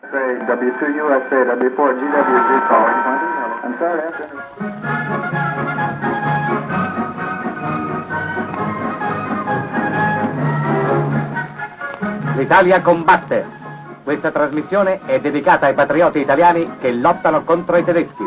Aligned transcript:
W2USA, 0.00 1.42
W4, 1.44 1.94
GWZ 1.98 2.50
calling. 2.68 2.98
I'm 3.64 3.74
sorry, 3.78 4.00
after... 4.06 4.26
L'Italia 12.36 12.80
combatte. 12.80 13.56
Questa 14.04 14.30
trasmissione 14.30 15.00
è 15.04 15.20
dedicata 15.20 15.66
ai 15.66 15.74
patrioti 15.74 16.20
italiani 16.20 16.78
che 16.78 16.92
lottano 16.92 17.42
contro 17.42 17.76
i 17.76 17.84
tedeschi. 17.84 18.22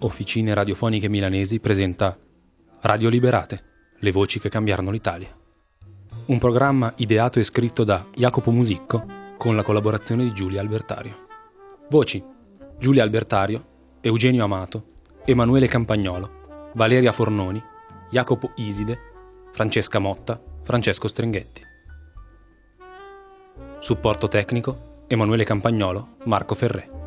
Officine 0.00 0.54
radiofoniche 0.54 1.08
milanesi 1.08 1.60
presenta 1.60 2.16
Radio 2.80 3.10
Liberate, 3.10 3.62
le 3.98 4.10
voci 4.10 4.40
che 4.40 4.48
cambiarono 4.48 4.90
l'Italia. 4.90 5.28
Un 6.24 6.38
programma 6.38 6.92
ideato 6.96 7.40
e 7.40 7.44
scritto 7.44 7.82
da 7.82 8.04
Jacopo 8.14 8.52
Musicco 8.52 9.04
con 9.36 9.56
la 9.56 9.64
collaborazione 9.64 10.22
di 10.22 10.32
Giulia 10.32 10.60
Albertario. 10.60 11.26
Voci: 11.90 12.22
Giulia 12.78 13.02
Albertario, 13.02 13.64
Eugenio 14.00 14.44
Amato, 14.44 14.84
Emanuele 15.24 15.66
Campagnolo, 15.66 16.70
Valeria 16.74 17.10
Fornoni, 17.10 17.60
Jacopo 18.10 18.52
Iside, 18.56 18.98
Francesca 19.50 19.98
Motta, 19.98 20.40
Francesco 20.62 21.08
Strenghetti. 21.08 21.62
Supporto 23.80 24.28
tecnico 24.28 25.04
Emanuele 25.08 25.42
Campagnolo, 25.42 26.16
Marco 26.24 26.54
Ferré. 26.54 27.01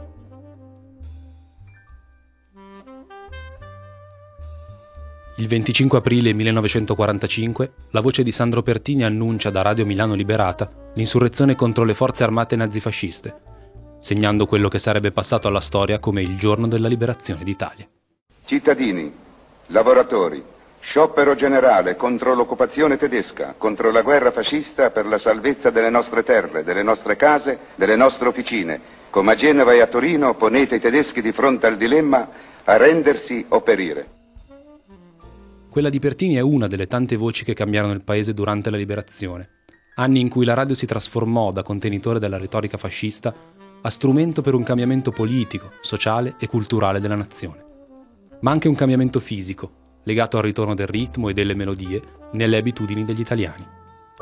Il 5.37 5.49
25 5.49 5.97
aprile 5.97 6.31
1945 6.31 7.71
la 7.89 7.99
voce 7.99 8.23
di 8.23 8.31
Sandro 8.31 8.61
Pertini 8.61 9.03
annuncia 9.03 9.49
da 9.49 9.63
Radio 9.63 9.85
Milano 9.85 10.13
Liberata 10.13 10.71
l'insurrezione 10.93 11.55
contro 11.55 11.83
le 11.83 11.93
forze 11.93 12.23
armate 12.23 12.55
nazifasciste, 12.55 13.35
segnando 13.99 14.45
quello 14.45 14.69
che 14.69 14.79
sarebbe 14.79 15.11
passato 15.11 15.49
alla 15.49 15.59
storia 15.59 15.99
come 15.99 16.21
il 16.21 16.37
giorno 16.37 16.69
della 16.69 16.87
liberazione 16.87 17.43
d'Italia. 17.43 17.85
Cittadini, 18.45 19.11
lavoratori, 19.67 20.41
sciopero 20.79 21.35
generale 21.35 21.97
contro 21.97 22.33
l'occupazione 22.33 22.95
tedesca, 22.95 23.55
contro 23.57 23.91
la 23.91 24.03
guerra 24.03 24.31
fascista 24.31 24.89
per 24.89 25.05
la 25.05 25.17
salvezza 25.17 25.69
delle 25.69 25.89
nostre 25.89 26.23
terre, 26.23 26.63
delle 26.63 26.81
nostre 26.81 27.17
case, 27.17 27.59
delle 27.75 27.97
nostre 27.97 28.29
officine. 28.29 28.79
Come 29.09 29.33
a 29.33 29.35
Genova 29.35 29.73
e 29.73 29.81
a 29.81 29.87
Torino 29.87 30.33
ponete 30.35 30.75
i 30.75 30.79
tedeschi 30.79 31.21
di 31.21 31.33
fronte 31.33 31.67
al 31.67 31.75
dilemma 31.75 32.25
a 32.63 32.77
rendersi 32.77 33.43
o 33.49 33.59
perire. 33.59 34.14
Quella 35.75 35.89
di 35.89 35.99
Pertini 35.99 36.35
è 36.35 36.39
una 36.39 36.67
delle 36.67 36.87
tante 36.87 37.17
voci 37.17 37.43
che 37.43 37.53
cambiarono 37.53 37.91
il 37.91 38.01
paese 38.01 38.33
durante 38.33 38.69
la 38.69 38.77
liberazione, 38.77 39.49
anni 39.95 40.21
in 40.21 40.29
cui 40.29 40.45
la 40.45 40.53
radio 40.53 40.73
si 40.73 40.85
trasformò 40.85 41.51
da 41.51 41.63
contenitore 41.63 42.17
della 42.17 42.37
retorica 42.37 42.77
fascista 42.77 43.35
a 43.81 43.89
strumento 43.89 44.41
per 44.41 44.53
un 44.53 44.63
cambiamento 44.63 45.11
politico, 45.11 45.71
sociale 45.81 46.35
e 46.39 46.47
culturale 46.47 47.01
della 47.01 47.17
nazione. 47.17 47.65
Ma 48.39 48.51
anche 48.51 48.69
un 48.69 48.75
cambiamento 48.75 49.19
fisico, 49.19 49.99
legato 50.03 50.37
al 50.37 50.43
ritorno 50.43 50.75
del 50.75 50.87
ritmo 50.87 51.27
e 51.27 51.33
delle 51.33 51.55
melodie 51.55 52.01
nelle 52.31 52.55
abitudini 52.55 53.03
degli 53.03 53.19
italiani. 53.19 53.67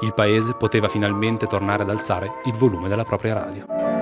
Il 0.01 0.15
paese 0.15 0.55
poteva 0.55 0.87
finalmente 0.87 1.45
tornare 1.45 1.83
ad 1.83 1.91
alzare 1.91 2.31
il 2.45 2.53
volume 2.53 2.89
della 2.89 3.03
propria 3.03 3.35
radio. 3.35 3.92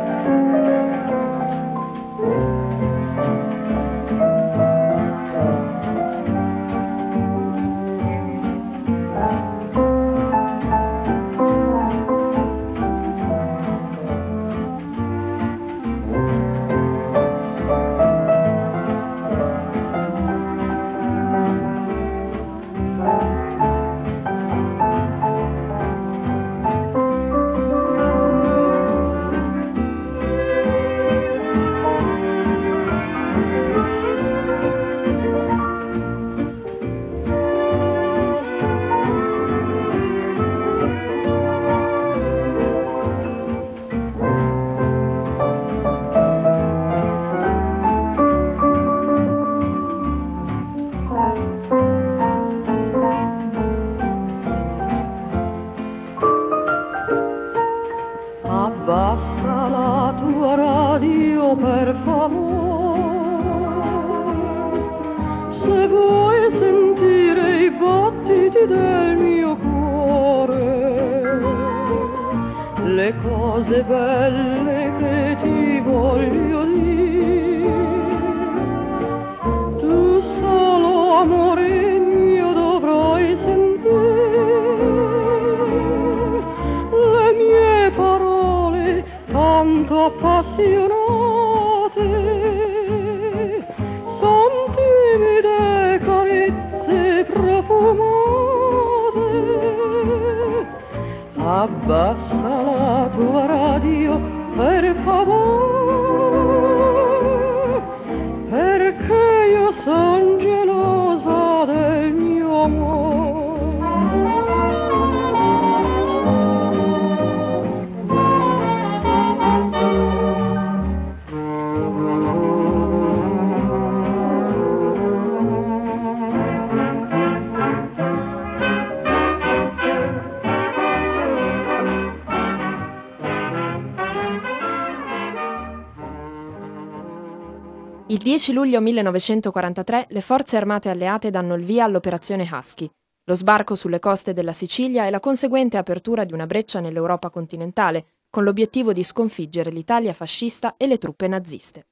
10 138.21 138.53
luglio 138.53 138.79
1943 138.81 140.05
le 140.09 140.21
forze 140.21 140.55
armate 140.55 140.89
alleate 140.89 141.31
danno 141.31 141.55
il 141.55 141.65
via 141.65 141.85
all'operazione 141.85 142.47
Husky, 142.51 142.87
lo 143.23 143.33
sbarco 143.33 143.73
sulle 143.73 143.97
coste 143.97 144.31
della 144.33 144.51
Sicilia 144.51 145.07
e 145.07 145.09
la 145.09 145.19
conseguente 145.19 145.77
apertura 145.77 146.23
di 146.23 146.31
una 146.33 146.45
breccia 146.45 146.79
nell'Europa 146.79 147.31
continentale, 147.31 148.05
con 148.29 148.43
l'obiettivo 148.43 148.93
di 148.93 149.01
sconfiggere 149.01 149.71
l'Italia 149.71 150.13
fascista 150.13 150.75
e 150.77 150.85
le 150.85 150.99
truppe 150.99 151.27
naziste. 151.27 151.87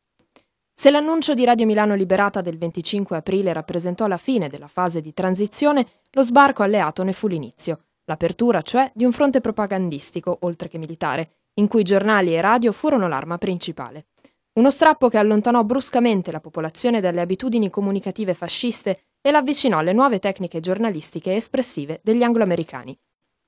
Se 0.72 0.92
l'annuncio 0.92 1.34
di 1.34 1.46
Radio 1.46 1.66
Milano 1.66 1.96
Liberata 1.96 2.42
del 2.42 2.60
25 2.60 3.18
aprile 3.18 3.52
rappresentò 3.52 4.06
la 4.06 4.18
fine 4.18 4.50
della 4.50 4.68
fase 4.68 5.02
di 5.02 5.14
transizione, 5.14 5.88
lo 6.12 6.22
sbarco 6.22 6.62
alleato 6.62 7.04
ne 7.04 7.12
fu 7.12 7.28
l'inizio, 7.28 7.86
l'apertura 8.06 8.62
cioè 8.62 8.92
di 8.94 9.04
un 9.04 9.12
fronte 9.12 9.42
propagandistico, 9.42 10.38
oltre 10.42 10.70
che 10.70 10.78
militare, 10.78 11.38
in 11.56 11.68
cui 11.68 11.82
giornali 11.82 12.36
e 12.36 12.42
radio 12.42 12.72
furono 12.72 13.08
l'arma 13.08 13.40
principale. 13.40 14.06
Uno 14.54 14.72
strappo 14.72 15.10
che 15.10 15.18
allontanò 15.18 15.64
bruscamente 15.64 16.32
la 16.32 16.40
popolazione 16.40 17.00
dalle 17.00 17.22
abitudini 17.22 17.70
comunicative 17.70 18.34
fasciste 18.34 19.04
e 19.22 19.32
l'avvicinò 19.32 19.78
alle 19.78 19.94
nuove 19.94 20.20
tecniche 20.20 20.60
giornalistiche 20.60 21.36
espressive 21.36 22.02
degli 22.04 22.24
angloamericani, 22.24 22.98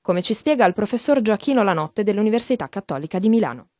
come 0.00 0.22
ci 0.22 0.32
spiega 0.32 0.64
il 0.64 0.72
professor 0.72 1.20
Gioacchino 1.20 1.62
Lanotte 1.62 2.04
dell'Università 2.04 2.68
Cattolica 2.68 3.18
di 3.18 3.28
Milano. 3.28 3.70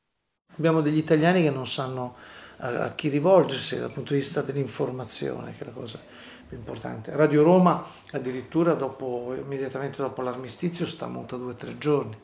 Abbiamo 0.57 0.81
degli 0.81 0.99
italiani 0.99 1.43
che 1.43 1.51
non 1.51 1.67
sanno 1.67 2.17
a, 2.59 2.85
a 2.85 2.95
chi 2.95 3.09
rivolgersi 3.09 3.79
dal 3.79 3.93
punto 3.93 4.13
di 4.13 4.19
vista 4.19 4.43
dell'informazione, 4.43 5.55
che 5.57 5.63
è 5.63 5.67
la 5.67 5.73
cosa 5.73 6.01
più 6.47 6.57
importante. 6.57 7.15
Radio 7.15 7.45
Roma 7.45 7.85
addirittura 8.11 8.75
dopo, 8.75 9.35
immediatamente 9.35 10.03
dopo 10.03 10.23
l'armistizio 10.23 10.87
sta 10.87 11.07
muta 11.07 11.37
due 11.37 11.53
o 11.53 11.55
tre 11.55 11.79
giorni. 11.79 12.17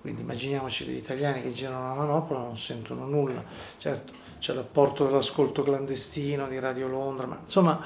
Quindi 0.00 0.22
immaginiamoci 0.22 0.86
degli 0.86 0.96
italiani 0.96 1.42
che 1.42 1.52
girano 1.52 1.88
la 1.88 1.94
manopola 1.94 2.40
non 2.40 2.56
sentono 2.56 3.06
nulla. 3.06 3.44
Certo, 3.76 4.12
c'è 4.38 4.54
l'apporto 4.54 5.04
dell'ascolto 5.04 5.62
clandestino 5.62 6.48
di 6.48 6.58
Radio 6.58 6.88
Londra, 6.88 7.26
ma 7.26 7.38
insomma 7.42 7.84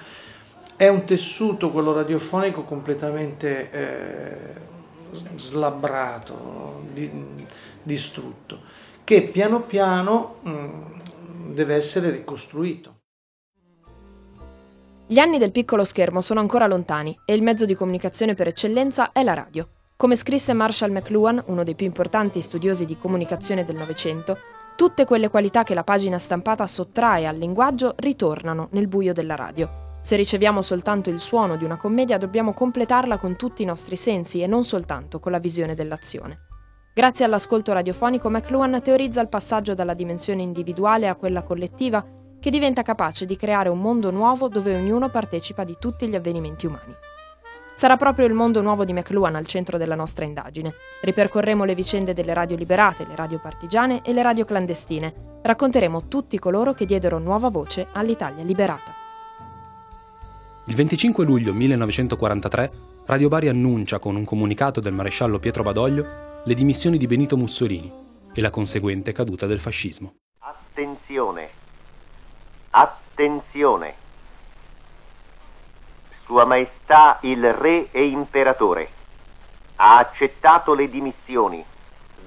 è 0.76 0.88
un 0.88 1.04
tessuto, 1.04 1.70
quello 1.70 1.92
radiofonico, 1.92 2.62
completamente 2.62 3.70
eh, 3.70 4.26
slabbrato, 5.36 6.82
di, 6.92 7.10
distrutto, 7.82 8.60
che 9.02 9.22
piano 9.22 9.62
piano 9.62 10.36
mh, 10.42 11.52
deve 11.52 11.74
essere 11.74 12.10
ricostruito. 12.10 12.92
Gli 15.06 15.18
anni 15.18 15.38
del 15.38 15.52
piccolo 15.52 15.84
schermo 15.84 16.20
sono 16.20 16.40
ancora 16.40 16.66
lontani 16.66 17.16
e 17.26 17.34
il 17.34 17.42
mezzo 17.42 17.66
di 17.66 17.74
comunicazione 17.74 18.34
per 18.34 18.48
eccellenza 18.48 19.12
è 19.12 19.22
la 19.22 19.34
radio. 19.34 19.68
Come 19.96 20.16
scrisse 20.16 20.52
Marshall 20.54 20.90
McLuhan, 20.90 21.40
uno 21.46 21.62
dei 21.62 21.76
più 21.76 21.86
importanti 21.86 22.40
studiosi 22.40 22.84
di 22.84 22.98
comunicazione 22.98 23.64
del 23.64 23.76
Novecento, 23.76 24.36
tutte 24.74 25.04
quelle 25.04 25.30
qualità 25.30 25.62
che 25.62 25.72
la 25.72 25.84
pagina 25.84 26.18
stampata 26.18 26.66
sottrae 26.66 27.28
al 27.28 27.36
linguaggio 27.36 27.94
ritornano 27.98 28.68
nel 28.72 28.88
buio 28.88 29.12
della 29.12 29.36
radio. 29.36 29.98
Se 30.00 30.16
riceviamo 30.16 30.62
soltanto 30.62 31.10
il 31.10 31.20
suono 31.20 31.56
di 31.56 31.64
una 31.64 31.76
commedia 31.76 32.18
dobbiamo 32.18 32.52
completarla 32.52 33.18
con 33.18 33.36
tutti 33.36 33.62
i 33.62 33.66
nostri 33.66 33.94
sensi 33.94 34.42
e 34.42 34.48
non 34.48 34.64
soltanto 34.64 35.20
con 35.20 35.30
la 35.30 35.38
visione 35.38 35.76
dell'azione. 35.76 36.38
Grazie 36.92 37.24
all'ascolto 37.24 37.72
radiofonico 37.72 38.28
McLuhan 38.28 38.82
teorizza 38.82 39.20
il 39.20 39.28
passaggio 39.28 39.74
dalla 39.74 39.94
dimensione 39.94 40.42
individuale 40.42 41.06
a 41.06 41.14
quella 41.14 41.44
collettiva 41.44 42.04
che 42.40 42.50
diventa 42.50 42.82
capace 42.82 43.26
di 43.26 43.36
creare 43.36 43.68
un 43.68 43.78
mondo 43.78 44.10
nuovo 44.10 44.48
dove 44.48 44.74
ognuno 44.74 45.08
partecipa 45.08 45.62
di 45.62 45.76
tutti 45.78 46.08
gli 46.08 46.16
avvenimenti 46.16 46.66
umani. 46.66 47.03
Sarà 47.74 47.96
proprio 47.96 48.26
il 48.26 48.32
mondo 48.32 48.62
nuovo 48.62 48.84
di 48.84 48.92
McLuhan 48.92 49.34
al 49.34 49.46
centro 49.46 49.78
della 49.78 49.96
nostra 49.96 50.24
indagine. 50.24 50.72
Ripercorremo 51.02 51.64
le 51.64 51.74
vicende 51.74 52.14
delle 52.14 52.32
radio 52.32 52.56
liberate, 52.56 53.04
le 53.04 53.16
radio 53.16 53.40
partigiane 53.40 54.02
e 54.02 54.12
le 54.12 54.22
radio 54.22 54.44
clandestine. 54.44 55.40
Racconteremo 55.42 56.06
tutti 56.06 56.38
coloro 56.38 56.72
che 56.72 56.86
diedero 56.86 57.18
nuova 57.18 57.48
voce 57.48 57.88
all'Italia 57.92 58.44
liberata. 58.44 58.94
Il 60.66 60.74
25 60.74 61.24
luglio 61.24 61.52
1943 61.52 62.70
Radio 63.06 63.28
Bari 63.28 63.48
annuncia 63.48 63.98
con 63.98 64.16
un 64.16 64.24
comunicato 64.24 64.80
del 64.80 64.94
maresciallo 64.94 65.38
Pietro 65.38 65.62
Badoglio 65.62 66.42
le 66.44 66.54
dimissioni 66.54 66.96
di 66.96 67.06
Benito 67.06 67.36
Mussolini 67.36 67.92
e 68.32 68.40
la 68.40 68.50
conseguente 68.50 69.12
caduta 69.12 69.46
del 69.46 69.58
fascismo. 69.58 70.14
Attenzione, 70.38 71.48
attenzione. 72.70 74.03
Sua 76.24 76.44
Maestà 76.44 77.18
il 77.20 77.52
Re 77.52 77.90
e 77.90 78.06
Imperatore. 78.06 78.88
Ha 79.76 79.98
accettato 79.98 80.72
le 80.72 80.88
dimissioni 80.88 81.64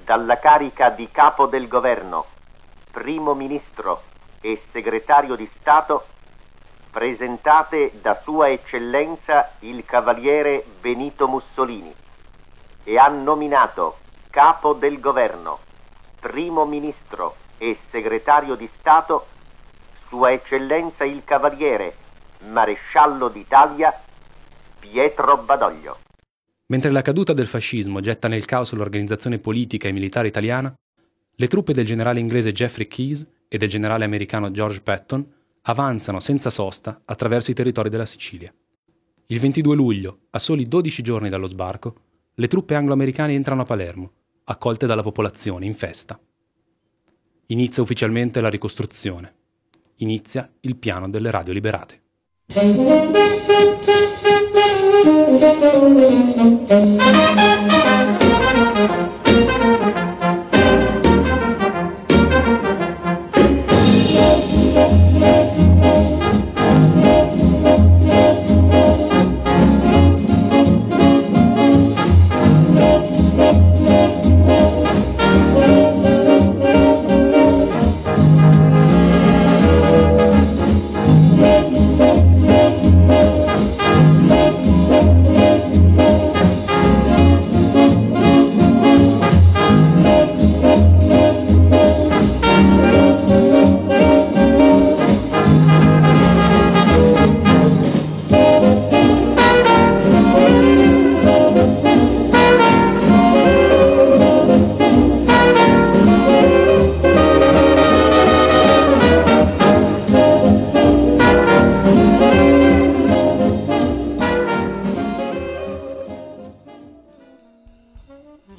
dalla 0.04 0.38
carica 0.38 0.90
di 0.90 1.10
capo 1.10 1.46
del 1.46 1.66
governo, 1.66 2.26
primo 2.92 3.34
ministro 3.34 4.02
e 4.40 4.62
segretario 4.70 5.34
di 5.34 5.50
Stato 5.58 6.06
presentate 6.90 7.92
da 8.00 8.18
Sua 8.22 8.48
Eccellenza 8.50 9.52
il 9.60 9.84
Cavaliere 9.84 10.64
Benito 10.80 11.28
Mussolini 11.28 11.94
e 12.84 12.98
ha 12.98 13.08
nominato 13.08 13.98
capo 14.30 14.72
del 14.72 15.00
governo, 15.00 15.58
primo 16.20 16.64
ministro 16.64 17.36
e 17.58 17.78
segretario 17.90 18.54
di 18.54 18.70
Stato 18.78 19.26
Sua 20.06 20.32
Eccellenza 20.32 21.04
il 21.04 21.22
Cavaliere 21.24 22.06
Maresciallo 22.40 23.28
d'Italia 23.28 23.92
Pietro 24.78 25.38
Badoglio. 25.38 25.98
Mentre 26.66 26.90
la 26.90 27.02
caduta 27.02 27.32
del 27.32 27.46
fascismo 27.46 28.00
getta 28.00 28.28
nel 28.28 28.44
caos 28.44 28.72
l'organizzazione 28.72 29.38
politica 29.38 29.88
e 29.88 29.92
militare 29.92 30.28
italiana, 30.28 30.72
le 31.34 31.46
truppe 31.48 31.72
del 31.72 31.86
generale 31.86 32.20
inglese 32.20 32.52
Jeffrey 32.52 32.86
Keyes 32.86 33.26
e 33.48 33.58
del 33.58 33.68
generale 33.68 34.04
americano 34.04 34.50
George 34.50 34.80
Patton 34.82 35.26
avanzano 35.62 36.20
senza 36.20 36.50
sosta 36.50 37.00
attraverso 37.04 37.50
i 37.50 37.54
territori 37.54 37.88
della 37.88 38.06
Sicilia. 38.06 38.52
Il 39.26 39.40
22 39.40 39.74
luglio, 39.74 40.18
a 40.30 40.38
soli 40.38 40.66
12 40.66 41.02
giorni 41.02 41.28
dallo 41.28 41.46
sbarco, 41.46 41.94
le 42.34 42.48
truppe 42.48 42.74
anglo-americane 42.74 43.34
entrano 43.34 43.62
a 43.62 43.64
Palermo, 43.64 44.12
accolte 44.44 44.86
dalla 44.86 45.02
popolazione 45.02 45.66
in 45.66 45.74
festa. 45.74 46.18
Inizia 47.46 47.82
ufficialmente 47.82 48.40
la 48.40 48.48
ricostruzione. 48.48 49.34
Inizia 49.96 50.50
il 50.60 50.76
piano 50.76 51.08
delle 51.08 51.30
radio 51.30 51.52
liberate. 51.52 52.02
I 52.56 53.08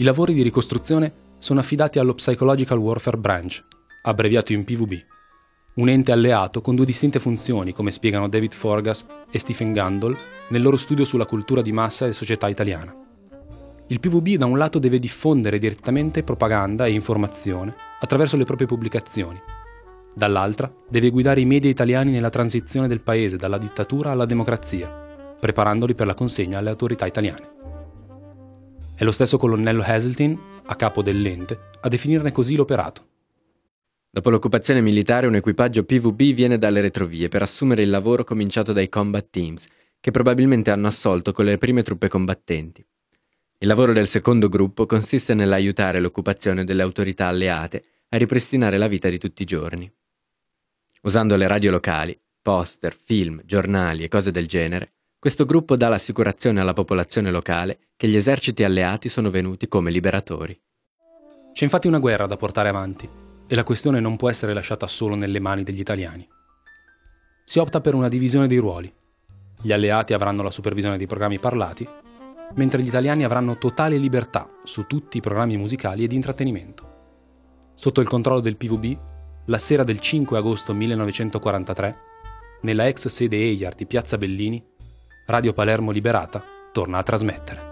lavori 0.10 0.34
di 0.34 0.42
ricostruzione 0.42 1.28
sono 1.38 1.60
affidati 1.60 2.00
allo 2.00 2.16
Psychological 2.16 2.80
Warfare 2.80 3.18
Branch, 3.18 3.64
abbreviato 4.02 4.54
in 4.54 4.64
PVB, 4.64 4.94
un 5.76 5.88
ente 5.88 6.12
alleato 6.12 6.62
con 6.62 6.74
due 6.74 6.86
distinte 6.86 7.20
funzioni, 7.20 7.74
come 7.74 7.92
spiegano 7.92 8.28
David 8.28 8.54
Forgas 8.54 9.06
e 9.30 9.38
Stephen 9.38 9.72
Gundle 9.72 10.18
nel 10.50 10.64
loro 10.64 10.78
studio 10.78 11.06
sulla 11.06 11.28
cultura 11.28 11.62
di 11.62 11.72
massa 11.72 12.08
e 12.08 12.14
società 12.14 12.50
italiana. 12.50 12.92
Il 13.86 14.00
PVB 14.00 14.30
da 14.30 14.48
un 14.48 14.58
lato 14.58 14.80
deve 14.80 14.98
diffondere 14.98 15.60
direttamente 15.60 16.24
propaganda 16.24 16.88
e 16.88 16.92
informazione 16.92 17.76
attraverso 18.00 18.36
le 18.36 18.46
proprie 18.46 18.68
pubblicazioni, 18.68 19.40
dall'altra 20.16 20.74
deve 20.90 21.12
guidare 21.12 21.42
i 21.42 21.46
media 21.46 21.70
italiani 21.70 22.10
nella 22.10 22.30
transizione 22.30 22.88
del 22.88 23.02
paese 23.02 23.38
dalla 23.38 23.60
dittatura 23.60 24.10
alla 24.10 24.26
democrazia, 24.26 24.90
preparandoli 25.40 25.94
per 25.94 26.08
la 26.08 26.16
consegna 26.16 26.58
alle 26.58 26.70
autorità 26.72 27.06
italiane. 27.06 27.69
È 29.00 29.06
lo 29.06 29.14
stesso 29.14 29.38
colonnello 29.38 29.82
Hazeltine, 29.82 30.38
a 30.66 30.76
capo 30.76 31.02
dell'ente, 31.02 31.70
a 31.80 31.88
definirne 31.88 32.34
così 32.34 32.58
l'operato. 32.58 33.08
Dopo 34.10 34.30
l'occupazione 34.30 34.82
militare 34.82 35.26
un 35.26 35.36
equipaggio 35.36 35.86
PVB 35.86 36.34
viene 36.34 36.58
dalle 36.58 36.82
retrovie 36.82 37.30
per 37.30 37.42
assumere 37.42 37.82
il 37.82 37.92
lavoro 37.92 38.26
cominciato 38.26 38.74
dai 38.74 38.90
combat 38.90 39.30
teams, 39.30 39.68
che 40.02 40.12
probabilmente 40.12 40.70
hanno 40.70 40.88
assolto 40.88 41.32
con 41.32 41.46
le 41.46 41.58
prime 41.58 41.82
truppe 41.82 42.10
combattenti. 42.10 42.86
Il 43.60 43.70
lavoro 43.70 43.94
del 43.94 44.06
secondo 44.06 44.50
gruppo 44.50 44.86
consiste 44.86 45.34
nell'aiutare 45.34 46.02
l'occupazione 46.02 46.66
delle 46.66 46.82
autorità 46.82 47.28
alleate 47.28 47.84
a 48.10 48.18
ripristinare 48.18 48.78
la 48.78 48.88
vita 48.88 49.08
di 49.08 49.18
tutti 49.18 49.44
i 49.44 49.46
giorni. 49.46 49.90
Usando 51.04 51.38
le 51.38 51.48
radio 51.48 51.72
locali, 51.72 52.20
poster, 52.42 52.94
film, 53.02 53.44
giornali 53.46 54.04
e 54.04 54.10
cose 54.10 54.32
del 54.32 54.46
genere, 54.46 54.96
questo 55.20 55.44
gruppo 55.44 55.76
dà 55.76 55.90
l'assicurazione 55.90 56.62
alla 56.62 56.72
popolazione 56.72 57.30
locale 57.30 57.90
che 57.98 58.08
gli 58.08 58.16
eserciti 58.16 58.64
alleati 58.64 59.10
sono 59.10 59.30
venuti 59.30 59.68
come 59.68 59.92
liberatori. 59.92 60.58
C'è 61.52 61.66
infatti 61.66 61.88
una 61.88 62.00
guerra 62.00 62.26
da 62.26 62.38
portare 62.38 62.70
avanti 62.70 63.10
e 63.46 63.54
la 63.54 63.66
questione 63.66 64.00
non 64.00 64.16
può 64.16 64.30
essere 64.30 64.54
lasciata 64.54 64.88
solo 64.88 65.16
nelle 65.16 65.42
mani 65.42 65.64
degli 65.64 65.82
italiani. 65.82 66.26
Si 67.44 67.60
opta 67.60 67.82
per 67.82 67.96
una 67.96 68.08
divisione 68.08 68.48
dei 68.48 68.60
ruoli. 68.60 68.90
Gli 69.62 69.74
alleati 69.74 70.14
avranno 70.14 70.42
la 70.42 70.52
supervisione 70.52 70.96
dei 70.96 71.08
programmi 71.08 71.38
parlati, 71.38 71.86
mentre 72.56 72.82
gli 72.82 72.88
italiani 72.88 73.26
avranno 73.26 73.58
totale 73.58 73.98
libertà 73.98 74.50
su 74.64 74.86
tutti 74.86 75.18
i 75.18 75.22
programmi 75.22 75.58
musicali 75.58 76.06
e 76.06 76.08
di 76.08 76.16
intrattenimento. 76.16 77.74
Sotto 77.76 78.00
il 78.00 78.08
controllo 78.08 78.40
del 78.40 78.56
PVB, 78.56 78.98
la 79.48 79.58
sera 79.58 79.84
del 79.84 80.00
5 80.00 80.38
agosto 80.38 80.74
1943, 80.74 81.98
nella 82.62 82.88
ex 82.88 83.08
sede 83.08 83.36
EIAR 83.36 83.76
di 83.76 83.86
Piazza 83.86 84.18
Bellini, 84.18 84.78
Radio 85.30 85.54
Palermo 85.54 85.92
Liberata 85.92 86.44
torna 86.72 86.98
a 86.98 87.04
trasmettere. 87.04 87.68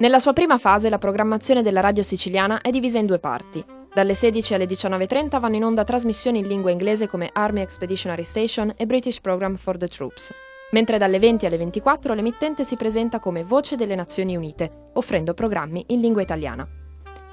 Nella 0.00 0.18
sua 0.18 0.34
prima 0.34 0.58
fase 0.58 0.90
la 0.90 0.98
programmazione 0.98 1.62
della 1.62 1.80
radio 1.80 2.02
siciliana 2.02 2.60
è 2.60 2.68
divisa 2.68 2.98
in 2.98 3.06
due 3.06 3.18
parti. 3.18 3.64
Dalle 3.90 4.12
16 4.12 4.52
alle 4.52 4.66
19.30 4.66 5.40
vanno 5.40 5.56
in 5.56 5.64
onda 5.64 5.82
trasmissioni 5.82 6.40
in 6.40 6.46
lingua 6.46 6.70
inglese 6.70 7.08
come 7.08 7.30
Army 7.32 7.62
Expeditionary 7.62 8.24
Station 8.24 8.74
e 8.76 8.84
British 8.84 9.22
Program 9.22 9.54
for 9.54 9.78
the 9.78 9.88
Troops, 9.88 10.34
mentre 10.72 10.98
dalle 10.98 11.18
20 11.18 11.46
alle 11.46 11.56
24 11.56 12.12
l'emittente 12.12 12.62
si 12.62 12.76
presenta 12.76 13.18
come 13.18 13.42
Voce 13.42 13.76
delle 13.76 13.94
Nazioni 13.94 14.36
Unite, 14.36 14.90
offrendo 14.92 15.32
programmi 15.32 15.84
in 15.88 16.00
lingua 16.02 16.20
italiana. 16.20 16.68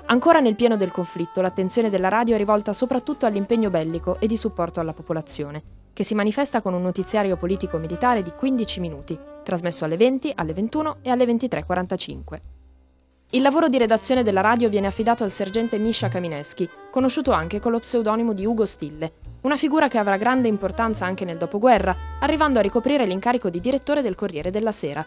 Ancora 0.06 0.40
nel 0.40 0.56
pieno 0.56 0.78
del 0.78 0.92
conflitto, 0.92 1.42
l'attenzione 1.42 1.90
della 1.90 2.08
radio 2.08 2.36
è 2.36 2.38
rivolta 2.38 2.72
soprattutto 2.72 3.26
all'impegno 3.26 3.70
bellico 3.70 4.18
e 4.22 4.28
di 4.28 4.38
supporto 4.38 4.80
alla 4.80 4.94
popolazione, 4.94 5.83
che 5.94 6.04
si 6.04 6.16
manifesta 6.16 6.62
con 6.62 6.74
un 6.74 6.82
notiziario 6.82 7.38
politico-militare 7.38 8.22
di 8.22 8.32
15 8.32 8.80
minuti, 8.80 9.18
trasmesso 9.44 9.86
alle 9.86 9.96
20, 9.96 10.34
alle 10.36 10.54
21 10.54 10.98
e 11.02 11.10
alle 11.12 11.26
23.45. 11.26 12.42
Il 13.32 13.42
lavoro 13.42 13.68
di 13.68 13.78
redazione 13.78 14.22
della 14.22 14.42
radio 14.42 14.70
viene 14.70 14.88
affidato 14.88 15.24
al 15.24 15.32
sergente 15.32 15.80
Misha 15.80 16.08
Kamineschi, 16.08 16.70
conosciuto 16.92 17.32
anche 17.32 17.60
con 17.60 17.72
lo 17.72 17.80
pseudonimo 17.80 18.34
di 18.34 18.46
Ugo 18.46 18.66
Stille, 18.66 19.12
una 19.42 19.58
figura 19.58 19.88
che 19.88 19.98
avrà 19.98 20.18
grande 20.18 20.48
importanza 20.48 21.06
anche 21.06 21.26
nel 21.26 21.38
dopoguerra, 21.38 21.96
arrivando 22.20 22.60
a 22.60 22.62
ricoprire 22.62 23.06
l'incarico 23.06 23.50
di 23.50 23.60
direttore 23.60 24.02
del 24.02 24.16
Corriere 24.16 24.52
della 24.52 24.72
Sera. 24.72 25.06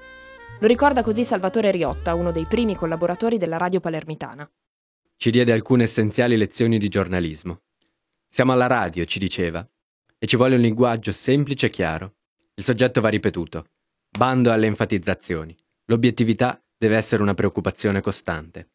Lo 0.59 0.67
ricorda 0.67 1.03
così 1.03 1.25
Salvatore 1.25 1.71
Riotta, 1.71 2.15
uno 2.15 2.33
dei 2.33 2.47
primi 2.47 2.75
collaboratori 2.75 3.39
della 3.39 3.59
radio 3.59 3.81
palermitana. 3.81 4.51
Ci 5.17 5.31
diede 5.31 5.53
alcune 5.53 5.85
essenziali 5.85 6.37
lezioni 6.37 6.79
di 6.79 6.89
giornalismo. 6.89 7.61
Siamo 8.29 8.53
alla 8.53 8.67
radio, 8.67 9.05
ci 9.05 9.19
diceva, 9.19 9.67
e 10.19 10.27
ci 10.27 10.37
vuole 10.37 10.55
un 10.55 10.61
linguaggio 10.61 11.13
semplice 11.13 11.67
e 11.67 11.71
chiaro. 11.71 12.15
Il 12.55 12.65
soggetto 12.65 13.01
va 13.01 13.09
ripetuto. 13.09 13.67
Bando 14.17 14.51
alle 14.51 14.67
enfatizzazioni. 14.67 15.57
L'obiettività 15.87 16.61
deve 16.77 16.97
essere 16.97 17.23
una 17.23 17.35
preoccupazione 17.35 18.01
costante. 18.01 18.71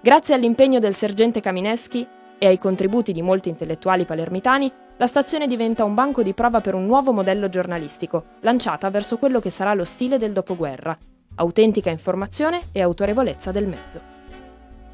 Grazie 0.00 0.34
all'impegno 0.34 0.78
del 0.78 0.94
sergente 0.94 1.40
Kamineschi 1.40 2.06
e 2.38 2.46
ai 2.46 2.58
contributi 2.58 3.12
di 3.12 3.20
molti 3.20 3.48
intellettuali 3.48 4.04
palermitani, 4.04 4.72
la 4.96 5.06
stazione 5.06 5.46
diventa 5.46 5.84
un 5.84 5.94
banco 5.94 6.22
di 6.22 6.32
prova 6.32 6.60
per 6.60 6.74
un 6.74 6.86
nuovo 6.86 7.12
modello 7.12 7.48
giornalistico, 7.48 8.36
lanciata 8.40 8.88
verso 8.90 9.18
quello 9.18 9.40
che 9.40 9.50
sarà 9.50 9.74
lo 9.74 9.84
stile 9.84 10.18
del 10.18 10.32
dopoguerra, 10.32 10.96
autentica 11.36 11.90
informazione 11.90 12.68
e 12.72 12.80
autorevolezza 12.80 13.50
del 13.50 13.66
mezzo. 13.66 14.00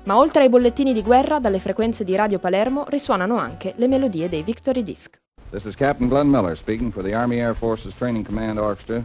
Ma 0.04 0.18
oltre 0.18 0.42
ai 0.42 0.49
bollettini 0.49 0.92
di 0.92 1.02
guerra, 1.02 1.38
dalle 1.38 1.59
frequenze 1.59 2.02
di 2.02 2.14
Radio 2.14 2.38
Palermo 2.38 2.85
risuonano 2.88 3.37
anche 3.37 3.75
le 3.76 3.88
melodie 3.88 4.28
dei 4.28 4.42
Victory 4.42 4.83
Disc. 4.83 5.21
This 5.52 5.64
is 5.64 5.76
Captain 5.76 6.08
Glenn 6.08 6.28
Miller 6.28 6.56
speaking 6.56 6.90
for 6.90 7.04
the 7.04 7.14
Army 7.14 7.38
Air 7.38 7.54
Forces 7.54 7.94
Training 7.94 8.24
Command 8.24 8.58
Orchestra, 8.58 9.04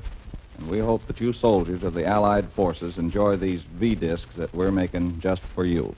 and 0.57 0.67
we 0.67 0.79
hope 0.79 1.05
that 1.05 1.21
you 1.21 1.33
soldiers 1.33 1.83
of 1.83 1.93
the 1.93 2.03
Allied 2.03 2.49
forces 2.49 2.97
enjoy 2.97 3.35
these 3.35 3.61
V 3.61 3.93
discs 3.93 4.35
that 4.37 4.51
we're 4.51 4.71
making 4.71 5.19
just 5.19 5.43
for 5.43 5.65
you. 5.65 5.95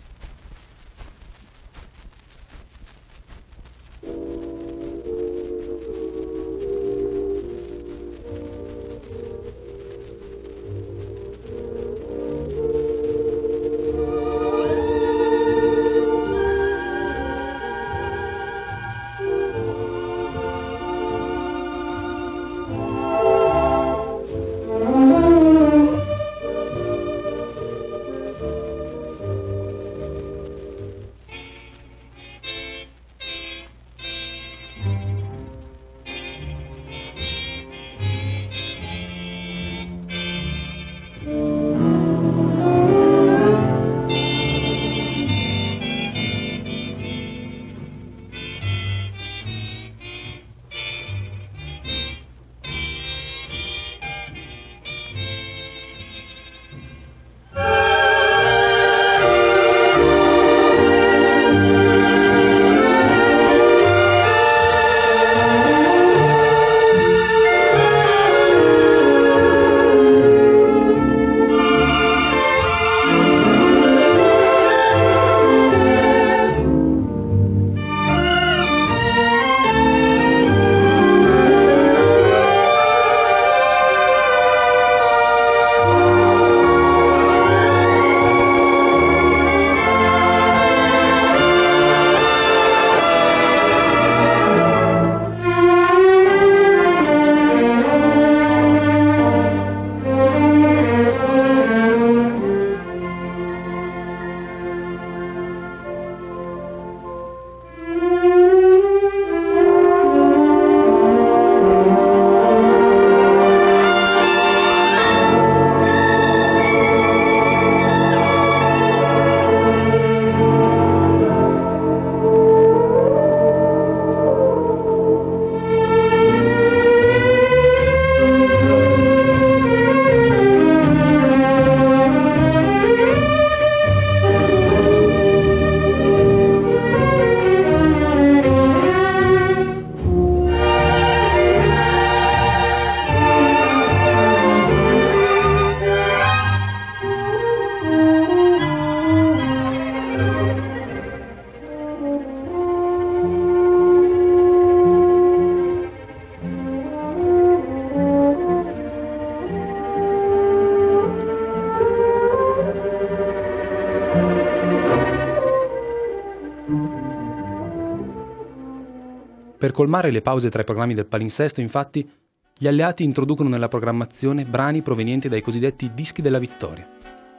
Colmare 169.74 170.10
le 170.10 170.22
pause 170.22 170.50
tra 170.50 170.62
i 170.62 170.66
programmi 170.66 170.94
del 170.94 171.06
palinsesto, 171.06 171.60
infatti, 171.60 172.10
gli 172.58 172.68
alleati 172.68 173.04
introducono 173.04 173.50
nella 173.50 173.68
programmazione 173.68 174.46
brani 174.46 174.82
provenienti 174.82 175.28
dai 175.28 175.42
cosiddetti 175.42 175.92
dischi 175.94 176.22
della 176.22 176.40
vittoria, 176.40 176.88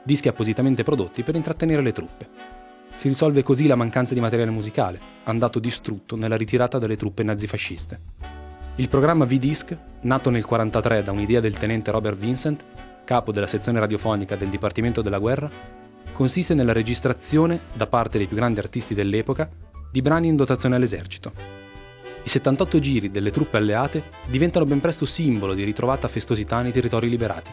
dischi 0.03 0.27
appositamente 0.27 0.83
prodotti 0.83 1.23
per 1.23 1.35
intrattenere 1.35 1.81
le 1.81 1.91
truppe. 1.91 2.27
Si 2.93 3.07
risolve 3.07 3.41
così 3.41 3.65
la 3.65 3.75
mancanza 3.75 4.13
di 4.13 4.19
materiale 4.19 4.51
musicale, 4.51 4.99
andato 5.23 5.59
distrutto 5.59 6.15
nella 6.15 6.37
ritirata 6.37 6.77
delle 6.77 6.95
truppe 6.95 7.23
nazifasciste. 7.23 7.99
Il 8.75 8.87
programma 8.87 9.25
V-Disc, 9.25 9.75
nato 10.01 10.29
nel 10.29 10.43
1943 10.43 11.03
da 11.03 11.11
un'idea 11.11 11.39
del 11.39 11.57
tenente 11.57 11.91
Robert 11.91 12.17
Vincent, 12.17 12.63
capo 13.03 13.31
della 13.31 13.47
sezione 13.47 13.79
radiofonica 13.79 14.35
del 14.35 14.49
Dipartimento 14.49 15.01
della 15.01 15.17
Guerra, 15.17 15.49
consiste 16.11 16.53
nella 16.53 16.73
registrazione, 16.73 17.61
da 17.73 17.87
parte 17.87 18.17
dei 18.17 18.27
più 18.27 18.35
grandi 18.35 18.59
artisti 18.59 18.93
dell'epoca, 18.93 19.49
di 19.91 20.01
brani 20.01 20.27
in 20.27 20.35
dotazione 20.35 20.75
all'esercito, 20.75 21.63
i 22.25 22.27
78 22.27 22.79
giri 22.79 23.11
delle 23.11 23.29
truppe 23.29 23.57
alleate 23.57 24.01
diventano 24.25 24.65
ben 24.65 24.79
presto 24.79 25.05
simbolo 25.05 25.53
di 25.53 25.63
ritrovata 25.63 26.07
festosità 26.07 26.63
nei 26.63 26.71
territori 26.71 27.07
liberati. 27.07 27.51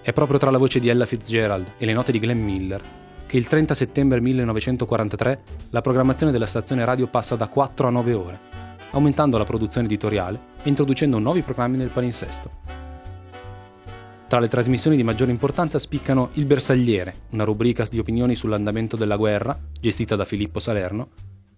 È 0.00 0.12
proprio 0.12 0.38
tra 0.38 0.52
la 0.52 0.58
voce 0.58 0.78
di 0.78 0.88
Ella 0.88 1.06
Fitzgerald 1.06 1.72
e 1.78 1.84
le 1.84 1.92
note 1.92 2.12
di 2.12 2.20
Glenn 2.20 2.40
Miller 2.40 2.80
che 3.26 3.36
il 3.36 3.48
30 3.48 3.74
settembre 3.74 4.20
1943 4.20 5.42
la 5.70 5.80
programmazione 5.80 6.30
della 6.30 6.46
stazione 6.46 6.84
radio 6.84 7.08
passa 7.08 7.34
da 7.34 7.48
4 7.48 7.88
a 7.88 7.90
9 7.90 8.12
ore, 8.12 8.38
aumentando 8.92 9.38
la 9.38 9.44
produzione 9.44 9.88
editoriale 9.88 10.38
e 10.62 10.68
introducendo 10.68 11.18
nuovi 11.18 11.42
programmi 11.42 11.76
nel 11.76 11.88
palinsesto. 11.88 12.50
Tra 14.28 14.38
le 14.38 14.48
trasmissioni 14.48 14.94
di 14.94 15.02
maggiore 15.02 15.32
importanza 15.32 15.80
spiccano 15.80 16.30
Il 16.34 16.44
Bersagliere, 16.44 17.14
una 17.30 17.42
rubrica 17.42 17.84
di 17.90 17.98
opinioni 17.98 18.36
sull'andamento 18.36 18.96
della 18.96 19.16
guerra, 19.16 19.58
gestita 19.80 20.14
da 20.14 20.24
Filippo 20.24 20.60
Salerno, 20.60 21.08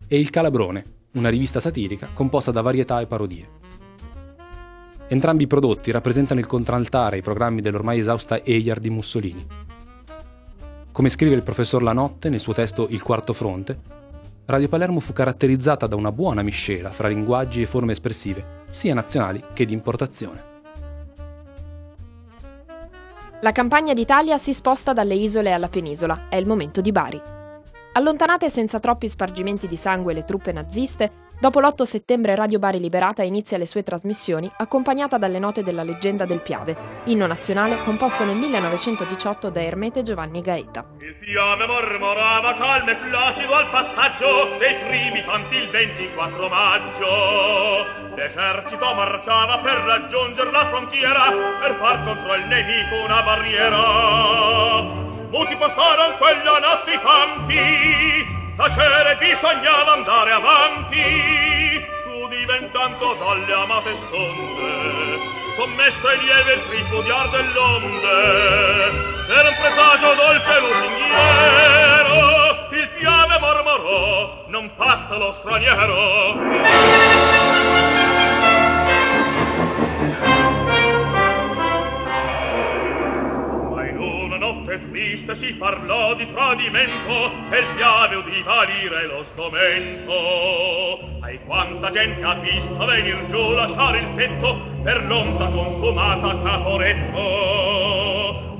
e 0.08 0.18
Il 0.18 0.30
Calabrone, 0.30 0.84
una 1.16 1.28
rivista 1.28 1.60
satirica 1.60 2.08
composta 2.12 2.50
da 2.50 2.60
varietà 2.62 3.00
e 3.00 3.06
parodie. 3.06 3.48
Entrambi 5.08 5.44
i 5.44 5.46
prodotti 5.46 5.90
rappresentano 5.90 6.40
il 6.40 6.46
contraltare 6.46 7.16
ai 7.16 7.22
programmi 7.22 7.60
dell'ormai 7.60 7.98
esausta 7.98 8.42
Eyar 8.42 8.78
di 8.78 8.90
Mussolini. 8.90 9.46
Come 10.92 11.08
scrive 11.08 11.34
il 11.34 11.42
professor 11.42 11.82
Lanotte 11.82 12.28
nel 12.28 12.40
suo 12.40 12.54
testo 12.54 12.86
Il 12.88 13.02
quarto 13.02 13.32
fronte, 13.32 13.94
Radio 14.46 14.68
Palermo 14.68 15.00
fu 15.00 15.12
caratterizzata 15.12 15.88
da 15.88 15.96
una 15.96 16.12
buona 16.12 16.42
miscela 16.42 16.90
fra 16.90 17.08
linguaggi 17.08 17.62
e 17.62 17.66
forme 17.66 17.92
espressive, 17.92 18.64
sia 18.70 18.94
nazionali 18.94 19.42
che 19.52 19.64
di 19.64 19.72
importazione. 19.72 20.54
La 23.40 23.52
campagna 23.52 23.92
d'Italia 23.92 24.38
si 24.38 24.54
sposta 24.54 24.92
dalle 24.92 25.14
isole 25.14 25.52
alla 25.52 25.68
penisola, 25.68 26.28
è 26.28 26.36
il 26.36 26.46
momento 26.46 26.80
di 26.80 26.92
Bari. 26.92 27.35
Allontanate 27.96 28.50
senza 28.50 28.78
troppi 28.78 29.08
spargimenti 29.08 29.66
di 29.66 29.76
sangue 29.76 30.12
le 30.12 30.24
truppe 30.24 30.52
naziste, 30.52 31.24
Dopo 31.38 31.60
l'8 31.60 31.82
settembre 31.82 32.34
Radio 32.34 32.58
Bari 32.58 32.80
Liberata 32.80 33.22
inizia 33.22 33.58
le 33.58 33.66
sue 33.66 33.82
trasmissioni 33.82 34.50
accompagnata 34.56 35.18
dalle 35.18 35.38
note 35.38 35.62
della 35.62 35.82
leggenda 35.82 36.24
del 36.24 36.40
Piave, 36.40 37.02
inno 37.04 37.26
nazionale 37.26 37.82
composto 37.84 38.24
nel 38.24 38.36
1918 38.36 39.50
da 39.50 39.62
Ermete 39.62 40.02
Giovanni 40.02 40.40
Gaeta. 40.40 40.86
Il 40.98 41.14
Piave 41.16 41.66
mormorava 41.66 42.56
calmo 42.56 42.88
e 42.88 42.96
placido 42.96 43.52
al 43.52 43.68
passaggio 43.68 44.56
dei 44.58 44.76
primi 44.88 45.22
tanti 45.26 45.56
il 45.56 45.68
24 45.68 46.48
maggio. 46.48 48.14
L'esercito 48.16 48.94
marciava 48.94 49.58
per 49.58 49.76
raggiungere 49.76 50.50
la 50.50 50.68
frontiera 50.70 51.30
per 51.60 51.76
far 51.78 52.02
contro 52.02 52.34
il 52.34 52.46
nemico 52.46 53.04
una 53.04 53.22
barriera. 53.22 55.05
muti 55.30 55.56
passaron 55.56 56.16
quella 56.18 56.58
notte 56.58 57.00
tanti 57.02 58.26
tacere 58.56 59.16
bisognava 59.16 59.92
andare 59.92 60.32
avanti. 60.32 61.84
Su 62.04 62.28
diventando 62.28 63.14
dalle 63.14 63.52
amate 63.52 63.94
sponde 63.96 65.34
sommessa 65.56 66.12
e 66.12 66.16
lieve 66.16 66.52
il 66.52 66.62
tripudiar 66.68 67.30
dell'onde. 67.30 69.14
Era 69.28 69.48
un 69.48 69.56
presagio 69.60 70.14
dolce 70.14 70.60
lusinghiero 70.60 71.96
il 72.76 72.88
piave 72.90 73.38
mormorò 73.38 74.44
non 74.48 74.70
passa 74.76 75.16
lo 75.16 75.32
straniero. 75.32 76.36
e 84.76 84.90
triste 84.90 85.34
si 85.36 85.54
parlò 85.54 86.14
di 86.14 86.30
tradimento 86.32 87.32
e 87.50 87.58
il 87.58 87.66
piave 87.76 88.16
udì 88.16 88.42
valire 88.42 89.06
lo 89.06 89.24
sgomento 89.32 91.00
ai 91.22 91.40
quanta 91.46 91.90
gente 91.90 92.22
ha 92.22 92.34
visto 92.34 92.84
venir 92.84 93.26
giù 93.28 93.52
lasciare 93.52 93.98
il 94.00 94.08
petto 94.14 94.60
per 94.82 95.04
l'onta 95.06 95.46
consumata 95.46 96.38
caporetto. 96.42 97.14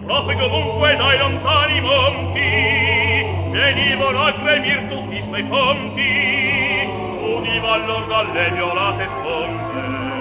Proprio 0.04 0.49
comunque 0.49 0.96
dai 0.96 1.18
lontani 1.18 1.80
monti 1.80 3.50
venivano 3.50 4.23
a 4.23 4.30
gremir 4.32 4.86
tutti 4.88 5.23
suoi 5.23 5.47
conti 5.49 6.88
udiva 7.36 7.73
allor 7.73 8.06
dalle 8.06 8.50
violate 8.52 9.08
sponde 9.08 10.14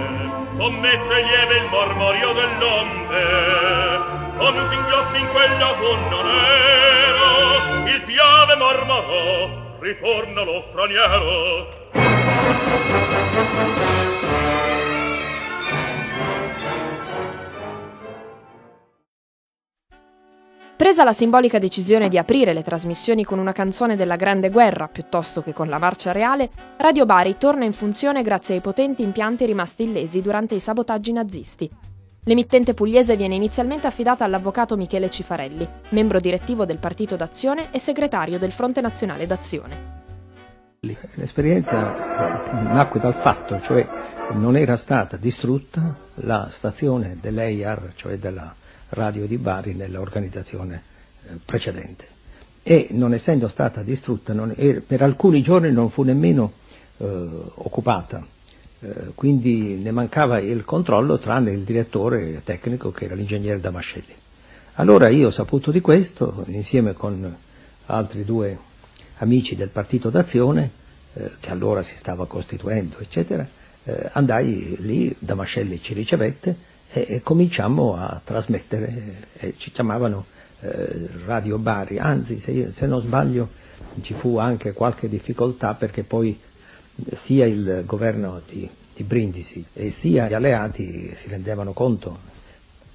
sommesse 0.57 1.23
lieve 1.23 1.57
il 1.57 1.69
mormorio 1.69 2.33
dell'onde. 2.33 4.14
Come 4.37 4.67
singhiozzi 4.69 5.19
in 5.19 5.27
quella 5.31 5.73
donna 5.79 6.23
nera 6.23 7.89
il 7.89 8.01
piave 8.03 8.55
mormorò 8.55 9.77
ritorna 9.79 10.43
lo 10.43 10.61
straniero. 10.69 11.83
Presa 20.75 21.05
la 21.05 21.13
simbolica 21.13 21.57
decisione 21.57 22.09
di 22.09 22.17
aprire 22.17 22.53
le 22.53 22.61
trasmissioni 22.61 23.23
con 23.23 23.39
una 23.39 23.53
canzone 23.53 23.95
della 23.95 24.17
Grande 24.17 24.49
Guerra 24.49 24.89
piuttosto 24.89 25.41
che 25.41 25.53
con 25.53 25.69
la 25.69 25.77
marcia 25.77 26.11
reale, 26.11 26.49
Radio 26.77 27.05
Bari 27.05 27.37
torna 27.37 27.63
in 27.63 27.71
funzione 27.71 28.21
grazie 28.21 28.55
ai 28.55 28.61
potenti 28.61 29.01
impianti 29.01 29.45
rimasti 29.45 29.83
illesi 29.83 30.21
durante 30.21 30.55
i 30.55 30.59
sabotaggi 30.59 31.13
nazisti, 31.13 31.69
L'emittente 32.27 32.73
pugliese 32.73 33.15
viene 33.15 33.35
inizialmente 33.35 33.85
affidata 33.85 34.25
all'avvocato 34.25 34.75
Michele 34.75 35.11
Cifarelli, 35.11 35.67
membro 35.89 36.19
direttivo 36.19 36.65
del 36.65 36.79
Partito 36.79 37.15
d'Azione 37.15 37.67
e 37.71 37.77
segretario 37.77 38.39
del 38.39 38.51
Fronte 38.51 38.81
Nazionale 38.81 39.27
d'Azione. 39.27 39.93
L'esperienza 40.79 42.63
nacque 42.63 42.99
dal 42.99 43.13
fatto, 43.21 43.61
cioè 43.61 43.87
non 44.31 44.57
era 44.57 44.75
stata 44.77 45.17
distrutta 45.17 45.95
la 46.15 46.49
stazione 46.51 47.19
dell'EIAR, 47.21 47.93
cioè 47.95 48.17
della 48.17 48.55
radio 48.89 49.27
di 49.27 49.37
Bari, 49.37 49.75
nell'organizzazione 49.75 50.81
eh, 51.27 51.37
precedente. 51.45 52.07
E 52.63 52.87
non 52.89 53.13
essendo 53.13 53.47
stata 53.49 53.83
distrutta, 53.83 54.33
non, 54.33 54.51
per 54.87 55.03
alcuni 55.03 55.43
giorni 55.43 55.71
non 55.71 55.91
fu 55.91 56.01
nemmeno 56.01 56.53
eh, 56.97 57.05
occupata 57.05 58.33
eh, 58.85 59.11
quindi 59.15 59.79
ne 59.81 59.89
mancava 59.89 60.37
il 60.37 60.63
controllo 60.63 61.17
tranne 61.17 61.51
il 61.51 61.63
direttore 61.63 62.41
tecnico 62.43 62.91
che 62.91 63.05
era 63.05 63.15
l'ingegnere 63.15 63.59
Damascelli. 63.59 64.13
Allora 64.73 65.07
io 65.09 65.29
ho 65.29 65.31
saputo 65.31 65.71
di 65.71 65.81
questo, 65.81 66.43
insieme 66.47 66.93
con 66.93 67.35
altri 67.87 68.23
due 68.23 68.57
amici 69.17 69.55
del 69.55 69.69
Partito 69.69 70.09
d'Azione, 70.09 70.69
eh, 71.13 71.31
che 71.39 71.49
allora 71.49 71.81
si 71.81 71.95
stava 71.97 72.27
costituendo, 72.27 72.99
eccetera, 72.99 73.47
eh, 73.85 74.09
andai 74.13 74.75
lì, 74.79 75.15
Damascelli 75.17 75.81
ci 75.81 75.93
ricevette 75.93 76.55
e, 76.91 77.05
e 77.09 77.21
cominciammo 77.21 77.95
a 77.95 78.21
trasmettere, 78.23 79.29
e 79.33 79.55
ci 79.57 79.71
chiamavano 79.71 80.25
eh, 80.59 81.07
Radio 81.25 81.57
Bari, 81.57 81.97
anzi 81.97 82.39
se, 82.43 82.71
se 82.71 82.85
non 82.85 83.01
sbaglio 83.01 83.63
ci 84.01 84.13
fu 84.13 84.37
anche 84.37 84.73
qualche 84.73 85.09
difficoltà 85.09 85.73
perché 85.73 86.03
poi 86.03 86.37
sia 87.23 87.45
il 87.45 87.83
governo 87.85 88.41
di, 88.47 88.69
di 88.93 89.03
Brindisi 89.03 89.63
e 89.73 89.93
sia 89.99 90.27
gli 90.27 90.33
alleati 90.33 91.15
si 91.21 91.27
rendevano 91.27 91.73
conto 91.73 92.33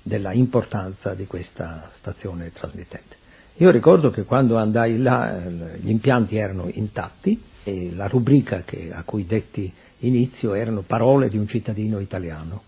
della 0.02 0.32
importanza 0.32 1.14
di 1.14 1.26
questa 1.26 1.90
stazione 1.98 2.52
trasmittente. 2.52 3.16
Io 3.56 3.70
ricordo 3.70 4.10
che 4.10 4.24
quando 4.24 4.56
andai 4.56 4.98
là 4.98 5.38
gli 5.38 5.90
impianti 5.90 6.36
erano 6.36 6.68
intatti 6.72 7.40
e 7.62 7.92
la 7.94 8.06
rubrica 8.06 8.62
che, 8.64 8.90
a 8.90 9.02
cui 9.02 9.26
detti 9.26 9.70
inizio 9.98 10.54
erano 10.54 10.80
parole 10.80 11.28
di 11.28 11.36
un 11.36 11.46
cittadino 11.46 11.98
italiano. 11.98 12.62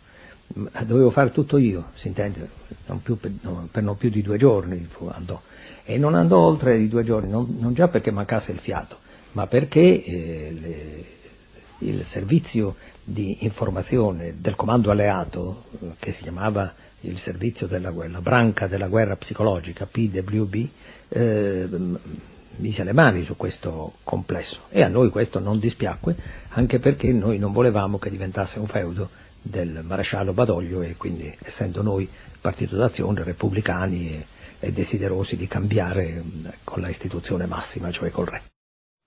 Dovevo 0.84 1.10
fare 1.10 1.30
tutto 1.30 1.56
io, 1.56 1.92
si 1.94 2.08
intende, 2.08 2.46
non 2.86 3.00
per, 3.00 3.30
non, 3.40 3.68
per, 3.70 3.82
non 3.82 3.96
più 3.96 4.10
di 4.10 4.20
due 4.20 4.36
giorni 4.36 4.86
andò. 5.08 5.40
E 5.82 5.96
non 5.96 6.14
andò 6.14 6.38
oltre 6.38 6.76
di 6.76 6.88
due 6.88 7.04
giorni, 7.04 7.30
non, 7.30 7.56
non 7.58 7.72
già 7.72 7.88
perché 7.88 8.10
mancasse 8.10 8.52
il 8.52 8.58
fiato, 8.58 8.98
ma 9.32 9.46
perché 9.46 10.04
eh, 10.04 10.56
le, 10.60 11.04
il 11.82 12.04
servizio 12.10 12.76
di 13.04 13.44
informazione 13.44 14.34
del 14.38 14.54
comando 14.54 14.90
alleato, 14.90 15.64
che 15.98 16.12
si 16.12 16.22
chiamava 16.22 16.72
il 17.00 17.18
servizio 17.18 17.66
della 17.66 17.90
guerra, 17.90 18.12
la 18.12 18.20
branca 18.20 18.66
della 18.66 18.88
guerra 18.88 19.16
psicologica, 19.16 19.86
PWB, 19.86 20.68
eh, 21.08 21.68
mise 22.56 22.84
le 22.84 22.92
mani 22.92 23.24
su 23.24 23.36
questo 23.36 23.94
complesso 24.04 24.60
e 24.68 24.82
a 24.82 24.88
noi 24.88 25.10
questo 25.10 25.38
non 25.38 25.58
dispiacque, 25.58 26.16
anche 26.50 26.78
perché 26.78 27.12
noi 27.12 27.38
non 27.38 27.52
volevamo 27.52 27.98
che 27.98 28.10
diventasse 28.10 28.58
un 28.58 28.66
feudo 28.66 29.08
del 29.40 29.82
maresciallo 29.82 30.32
Badoglio 30.32 30.82
e 30.82 30.96
quindi 30.96 31.34
essendo 31.42 31.82
noi 31.82 32.08
partito 32.40 32.76
d'azione, 32.76 33.24
repubblicani 33.24 34.10
e, 34.10 34.26
e 34.60 34.72
desiderosi 34.72 35.36
di 35.36 35.48
cambiare 35.48 36.22
con 36.62 36.80
la 36.80 36.88
istituzione 36.88 37.46
massima, 37.46 37.90
cioè 37.90 38.10
col 38.10 38.26
re. 38.26 38.42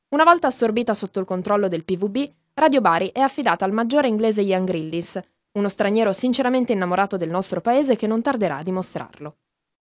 Una 0.10 0.24
volta 0.24 0.48
assorbita 0.48 0.94
sotto 0.94 1.20
il 1.20 1.26
controllo 1.26 1.68
del 1.68 1.84
PVB, 1.84 2.32
Radio 2.58 2.80
Bari 2.80 3.10
è 3.12 3.20
affidata 3.20 3.66
al 3.66 3.74
maggiore 3.74 4.08
inglese 4.08 4.40
Ian 4.40 4.64
Grillis, 4.64 5.22
uno 5.58 5.68
straniero 5.68 6.14
sinceramente 6.14 6.72
innamorato 6.72 7.18
del 7.18 7.30
nostro 7.30 7.60
paese 7.60 7.98
che 7.98 8.08
non 8.08 8.22
tarderà 8.22 8.60
a 8.60 8.64
dimostrarlo. 8.64 9.36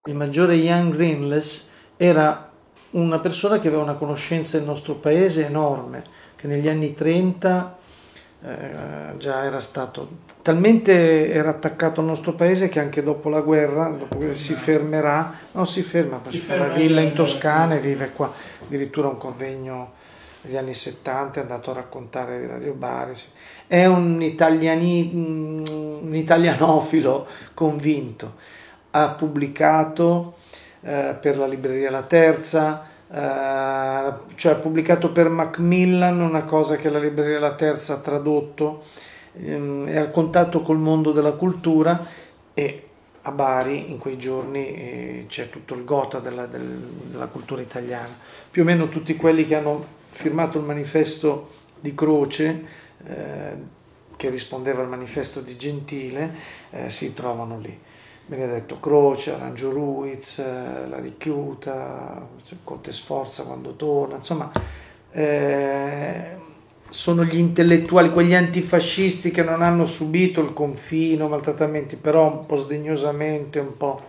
Il 0.09 0.15
maggiore 0.15 0.57
Ian 0.57 0.89
Greenless 0.89 1.69
era 1.95 2.51
una 2.91 3.19
persona 3.19 3.59
che 3.59 3.69
aveva 3.69 3.81
una 3.81 3.93
conoscenza 3.93 4.57
del 4.57 4.65
nostro 4.65 4.95
paese 4.95 5.45
enorme, 5.45 6.03
che 6.35 6.47
negli 6.47 6.67
anni 6.67 6.93
30 6.93 7.77
eh, 8.41 9.17
già 9.19 9.45
era 9.45 9.61
stato 9.61 10.09
talmente 10.41 11.31
era 11.31 11.51
attaccato 11.51 12.01
al 12.01 12.07
nostro 12.07 12.33
paese 12.33 12.67
che 12.67 12.81
anche 12.81 13.01
dopo 13.01 13.29
la 13.29 13.39
guerra, 13.39 13.87
dopo 13.87 14.17
che 14.17 14.33
si 14.33 14.53
fermerà, 14.53 15.33
non 15.53 15.65
si 15.65 15.81
ferma, 15.81 16.19
si 16.27 16.39
fa 16.39 16.55
una 16.55 16.73
villa 16.73 16.99
in 16.99 17.13
Toscana 17.13 17.75
e 17.75 17.79
vive 17.79 18.11
qua, 18.11 18.33
addirittura 18.61 19.07
un 19.07 19.17
convegno 19.17 20.03
negli 20.45 20.57
anni 20.57 20.73
70 20.73 21.39
è 21.39 21.41
andato 21.41 21.71
a 21.71 21.75
raccontare 21.75 22.39
di 22.39 22.47
Radio 22.47 22.73
Bari. 22.73 23.15
Sì. 23.15 23.25
È 23.67 23.85
un, 23.85 24.21
italiani, 24.21 25.11
un 25.13 26.13
italianofilo 26.13 27.27
convinto, 27.53 28.35
ha 28.91 29.09
pubblicato 29.09 30.35
eh, 30.81 31.15
per 31.19 31.37
la 31.37 31.47
libreria 31.47 31.89
La 31.89 32.03
Terza, 32.03 32.85
eh, 33.11 34.35
cioè 34.35 34.53
ha 34.53 34.57
pubblicato 34.57 35.11
per 35.11 35.29
Macmillan 35.29 36.21
una 36.21 36.43
cosa 36.43 36.75
che 36.75 36.89
la 36.89 36.99
libreria 36.99 37.39
La 37.39 37.55
Terza 37.55 37.95
ha 37.95 37.99
tradotto, 37.99 38.83
ehm, 39.33 39.87
è 39.87 39.97
a 39.97 40.09
contatto 40.09 40.61
col 40.61 40.77
mondo 40.77 41.11
della 41.11 41.33
cultura 41.33 42.05
e 42.53 42.81
a 43.23 43.31
Bari 43.31 43.89
in 43.89 43.97
quei 43.97 44.19
giorni 44.19 44.67
eh, 44.67 45.25
c'è 45.27 45.49
tutto 45.49 45.73
il 45.73 45.83
gota 45.83 46.19
della, 46.19 46.45
del, 46.45 46.61
della 46.61 47.25
cultura 47.25 47.63
italiana. 47.63 48.15
Più 48.51 48.61
o 48.61 48.65
meno 48.65 48.87
tutti 48.87 49.15
quelli 49.15 49.45
che 49.47 49.55
hanno 49.55 49.94
firmato 50.15 50.57
il 50.57 50.63
manifesto 50.63 51.49
di 51.77 51.93
Croce, 51.93 52.65
eh, 53.05 53.73
che 54.15 54.29
rispondeva 54.29 54.81
al 54.81 54.87
manifesto 54.87 55.41
di 55.41 55.57
Gentile, 55.57 56.33
eh, 56.71 56.89
si 56.89 57.13
trovano 57.13 57.59
lì. 57.59 57.77
Benedetto 58.25 58.79
Croce, 58.79 59.33
Arangio 59.33 59.71
Ruiz, 59.71 60.39
eh, 60.39 60.87
La 60.87 60.99
Ricchiuta, 60.99 62.27
Conte 62.63 62.93
Sforza 62.93 63.43
quando 63.43 63.73
torna, 63.75 64.15
insomma, 64.15 64.51
eh, 65.11 66.43
sono 66.89 67.25
gli 67.25 67.37
intellettuali, 67.37 68.09
quegli 68.09 68.33
antifascisti 68.33 69.31
che 69.31 69.43
non 69.43 69.61
hanno 69.61 69.85
subito 69.85 70.39
il 70.39 70.53
confino, 70.53 71.27
maltrattamenti, 71.27 71.97
però 71.97 72.31
un 72.31 72.45
po' 72.45 72.55
sdegnosamente, 72.55 73.59
un 73.59 73.75
po' 73.75 74.01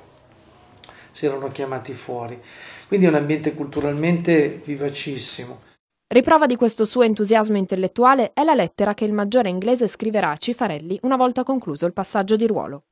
si 1.10 1.26
erano 1.26 1.48
chiamati 1.48 1.92
fuori. 1.94 2.40
Quindi 2.86 3.06
è 3.06 3.08
un 3.08 3.16
ambiente 3.16 3.54
culturalmente 3.54 4.62
vivacissimo. 4.64 5.65
Riprova 6.08 6.46
di 6.46 6.54
questo 6.54 6.84
suo 6.84 7.02
entusiasmo 7.02 7.56
intellettuale 7.56 8.32
è 8.32 8.44
la 8.44 8.54
lettera 8.54 8.94
che 8.94 9.04
il 9.04 9.12
maggiore 9.12 9.48
inglese 9.48 9.88
scriverà 9.88 10.30
a 10.30 10.36
Cifarelli 10.36 11.00
una 11.02 11.16
volta 11.16 11.42
concluso 11.42 11.84
il 11.84 11.92
passaggio 11.92 12.36
di 12.36 12.46
ruolo. 12.46 12.84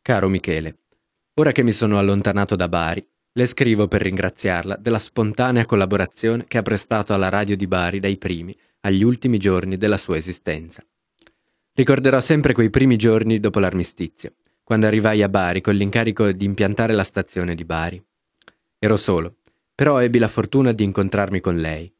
Caro 0.00 0.30
Michele, 0.30 0.78
ora 1.34 1.52
che 1.52 1.62
mi 1.62 1.72
sono 1.72 1.98
allontanato 1.98 2.56
da 2.56 2.68
Bari, 2.68 3.06
le 3.34 3.46
scrivo 3.46 3.88
per 3.88 4.00
ringraziarla 4.00 4.76
della 4.76 4.98
spontanea 4.98 5.66
collaborazione 5.66 6.46
che 6.46 6.56
ha 6.56 6.62
prestato 6.62 7.12
alla 7.12 7.28
radio 7.28 7.56
di 7.56 7.66
Bari 7.66 8.00
dai 8.00 8.16
primi 8.16 8.56
agli 8.80 9.02
ultimi 9.02 9.36
giorni 9.36 9.76
della 9.76 9.98
sua 9.98 10.16
esistenza. 10.16 10.82
Ricorderò 11.74 12.20
sempre 12.20 12.54
quei 12.54 12.70
primi 12.70 12.96
giorni 12.96 13.38
dopo 13.38 13.58
l'armistizio, 13.58 14.32
quando 14.64 14.86
arrivai 14.86 15.22
a 15.22 15.28
Bari 15.28 15.60
con 15.60 15.74
l'incarico 15.74 16.32
di 16.32 16.46
impiantare 16.46 16.94
la 16.94 17.04
stazione 17.04 17.54
di 17.54 17.66
Bari. 17.66 18.02
Ero 18.78 18.96
solo, 18.96 19.36
però 19.74 19.98
ebbi 19.98 20.18
la 20.18 20.28
fortuna 20.28 20.72
di 20.72 20.84
incontrarmi 20.84 21.40
con 21.40 21.58
lei. 21.58 21.94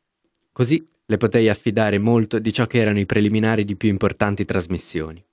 Così 0.54 0.86
le 1.06 1.16
potei 1.16 1.48
affidare 1.48 1.98
molto 1.98 2.38
di 2.38 2.52
ciò 2.52 2.66
che 2.66 2.78
erano 2.78 2.98
i 2.98 3.06
preliminari 3.06 3.64
di 3.64 3.74
più 3.74 3.88
importanti 3.88 4.44
trasmissioni. 4.44 5.24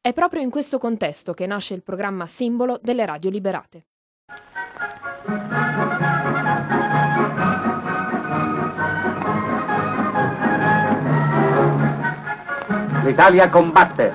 È 0.00 0.12
proprio 0.12 0.40
in 0.42 0.48
questo 0.48 0.78
contesto 0.78 1.34
che 1.34 1.44
nasce 1.44 1.74
il 1.74 1.82
programma 1.82 2.24
simbolo 2.26 2.78
delle 2.80 3.04
radio 3.04 3.30
liberate. 3.30 3.86
L'Italia 13.04 13.50
combatte. 13.50 14.14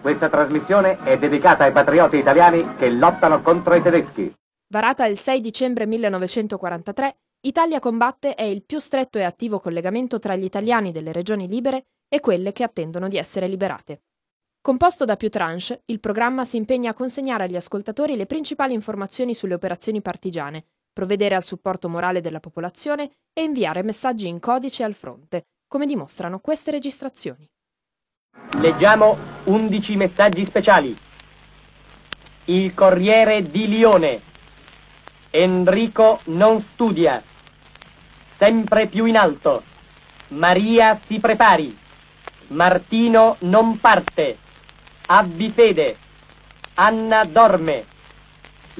Questa 0.00 0.30
trasmissione 0.30 1.02
è 1.02 1.18
dedicata 1.18 1.64
ai 1.64 1.72
patrioti 1.72 2.16
italiani 2.16 2.76
che 2.76 2.88
lottano 2.88 3.42
contro 3.42 3.74
i 3.74 3.82
tedeschi. 3.82 4.34
Varata 4.68 5.04
il 5.04 5.18
6 5.18 5.40
dicembre 5.42 5.84
1943, 5.84 7.16
Italia 7.44 7.80
Combatte 7.80 8.36
è 8.36 8.44
il 8.44 8.62
più 8.62 8.78
stretto 8.78 9.18
e 9.18 9.24
attivo 9.24 9.58
collegamento 9.58 10.20
tra 10.20 10.36
gli 10.36 10.44
italiani 10.44 10.92
delle 10.92 11.10
regioni 11.10 11.48
libere 11.48 11.86
e 12.08 12.20
quelle 12.20 12.52
che 12.52 12.62
attendono 12.62 13.08
di 13.08 13.16
essere 13.16 13.48
liberate. 13.48 14.02
Composto 14.60 15.04
da 15.04 15.16
più 15.16 15.28
tranche, 15.28 15.82
il 15.86 15.98
programma 15.98 16.44
si 16.44 16.56
impegna 16.56 16.90
a 16.90 16.94
consegnare 16.94 17.42
agli 17.44 17.56
ascoltatori 17.56 18.14
le 18.14 18.26
principali 18.26 18.74
informazioni 18.74 19.34
sulle 19.34 19.54
operazioni 19.54 20.00
partigiane, 20.00 20.62
provvedere 20.92 21.34
al 21.34 21.42
supporto 21.42 21.88
morale 21.88 22.20
della 22.20 22.38
popolazione 22.38 23.10
e 23.32 23.42
inviare 23.42 23.82
messaggi 23.82 24.28
in 24.28 24.38
codice 24.38 24.84
al 24.84 24.94
fronte, 24.94 25.46
come 25.66 25.84
dimostrano 25.86 26.38
queste 26.38 26.70
registrazioni. 26.70 27.44
Leggiamo 28.60 29.18
11 29.46 29.96
messaggi 29.96 30.44
speciali. 30.44 30.96
Il 32.44 32.72
Corriere 32.72 33.42
di 33.42 33.66
Lione. 33.66 34.20
Enrico 35.30 36.20
non 36.26 36.60
studia. 36.60 37.30
Sempre 38.42 38.88
più 38.88 39.04
in 39.04 39.16
alto. 39.16 39.62
Maria 40.30 40.98
si 41.06 41.20
prepari. 41.20 41.78
Martino 42.48 43.36
non 43.42 43.78
parte. 43.78 44.36
Abbi 45.06 45.48
fede. 45.50 45.96
Anna 46.74 47.22
dorme. 47.22 47.84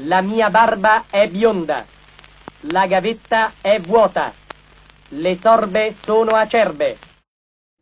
La 0.06 0.20
mia 0.20 0.50
barba 0.50 1.04
è 1.08 1.28
bionda. 1.28 1.86
La 2.72 2.88
gavetta 2.88 3.52
è 3.60 3.78
vuota. 3.78 4.32
Le 5.10 5.38
sorbe 5.40 5.94
sono 6.02 6.32
acerbe. 6.32 6.98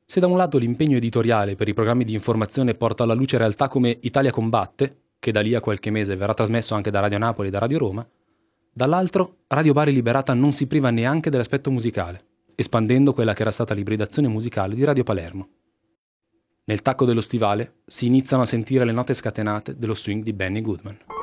Se 0.05 0.21
da 0.21 0.27
un 0.27 0.37
lato 0.37 0.59
l'impegno 0.59 0.99
editoriale 0.99 1.57
per 1.57 1.69
i 1.69 1.73
programmi 1.73 2.05
di 2.05 2.12
informazione 2.12 2.75
porta 2.75 3.05
alla 3.05 3.14
luce 3.14 3.38
realtà 3.38 3.69
come 3.69 3.97
Italia 4.03 4.31
combatte, 4.31 5.05
che 5.19 5.33
da 5.33 5.40
lì 5.40 5.55
a 5.55 5.61
qualche 5.61 5.88
mese 5.88 6.14
verrà 6.14 6.35
trasmesso 6.35 6.75
anche 6.75 6.90
da 6.90 7.01
Radio 7.01 7.16
Napoli 7.16 7.49
e 7.49 7.51
da 7.51 7.59
Radio 7.59 7.79
Roma, 7.79 8.07
dall'altro 8.73 9.39
Radio 9.49 9.73
Bari 9.73 9.93
Liberata 9.93 10.35
non 10.35 10.53
si 10.53 10.67
priva 10.67 10.91
neanche 10.91 11.31
dell'aspetto 11.31 11.71
musicale, 11.71 12.25
espandendo 12.55 13.13
quella 13.13 13.35
che 13.35 13.43
era 13.43 13.51
stata 13.51 13.75
l'ibridazione 13.75 14.29
musicale 14.29 14.75
di 14.75 14.85
Radio 14.85 15.03
Palermo. 15.03 15.49
Nel 16.65 16.83
tacco 16.83 17.05
dello 17.05 17.21
stivale 17.21 17.81
si 17.85 18.07
iniziano 18.07 18.43
a 18.43 18.47
sentire 18.47 18.85
le 18.85 18.93
note 18.93 19.15
scatenate 19.15 19.77
dello 19.77 19.95
swing 19.95 20.23
di 20.23 20.33
Benny 20.33 20.61
Goodman. 20.61 21.20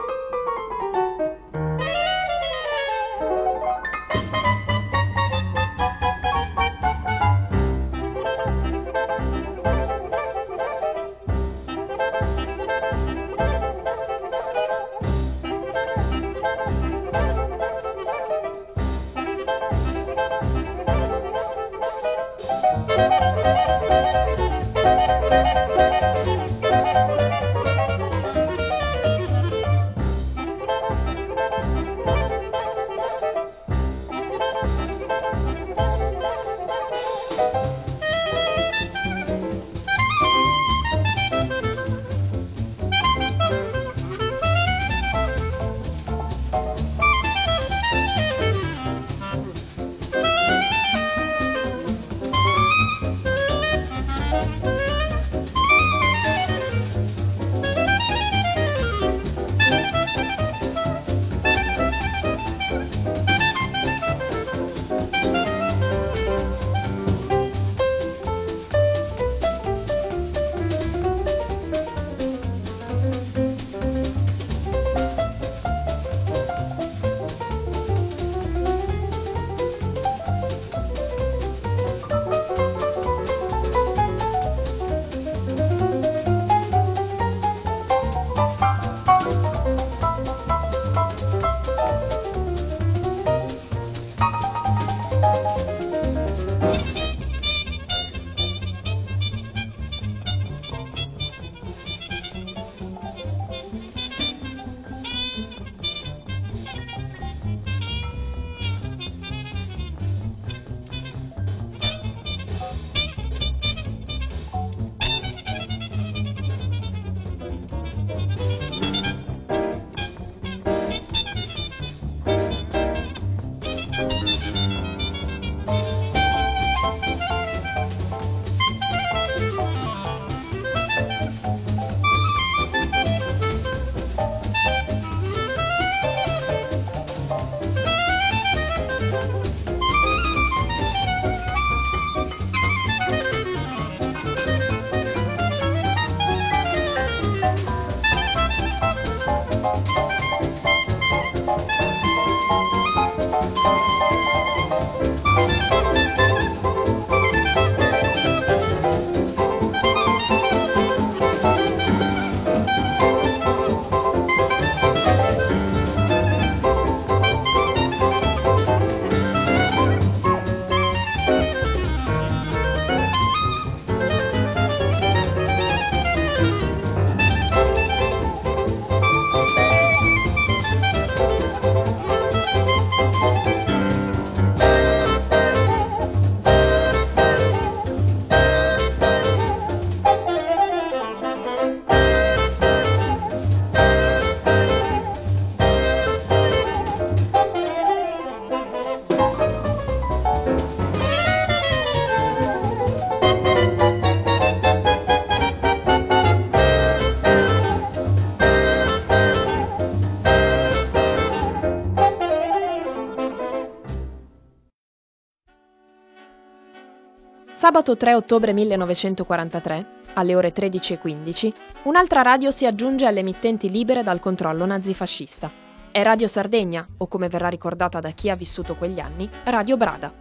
Sabato 217.67 217.97
3 217.97 218.13
ottobre 218.13 218.53
1943, 218.53 219.87
alle 220.13 220.35
ore 220.35 220.53
13.15, 220.53 221.51
un'altra 221.83 222.21
radio 222.21 222.49
si 222.49 222.65
aggiunge 222.65 223.05
alle 223.05 223.19
emittenti 223.19 223.69
libere 223.69 224.03
dal 224.03 224.21
controllo 224.21 224.65
nazifascista. 224.65 225.51
È 225.91 226.01
Radio 226.01 226.27
Sardegna, 226.27 226.87
o 226.99 227.07
come 227.07 227.27
verrà 227.27 227.49
ricordata 227.49 227.99
da 227.99 228.11
chi 228.11 228.29
ha 228.29 228.37
vissuto 228.37 228.75
quegli 228.77 229.01
anni, 229.01 229.29
Radio 229.43 229.75
Brada. 229.75 230.13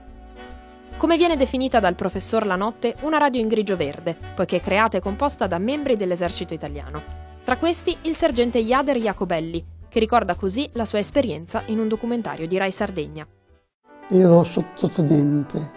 Come 0.97 1.17
viene 1.17 1.37
definita 1.37 1.79
dal 1.79 1.95
professor 1.95 2.45
Lanotte, 2.45 2.97
una 3.03 3.19
radio 3.19 3.41
in 3.41 3.47
grigio-verde, 3.47 4.17
poiché 4.35 4.61
creata 4.61 4.97
e 4.97 5.01
composta 5.01 5.47
da 5.47 5.61
membri 5.61 5.95
dell'esercito 5.95 6.53
italiano. 6.53 7.01
Tra 7.45 7.59
questi 7.59 7.97
il 8.03 8.17
sergente 8.17 8.59
Jader 8.59 8.99
Jacobelli, 8.99 9.65
che 9.89 10.01
ricorda 10.01 10.35
così 10.35 10.69
la 10.73 10.85
sua 10.85 10.99
esperienza 10.99 11.63
in 11.67 11.79
un 11.79 11.87
documentario 11.87 12.49
di 12.49 12.59
Rai 12.59 12.73
Sardegna. 12.73 13.25
Ero 14.09 14.43
sottotenente 14.43 15.71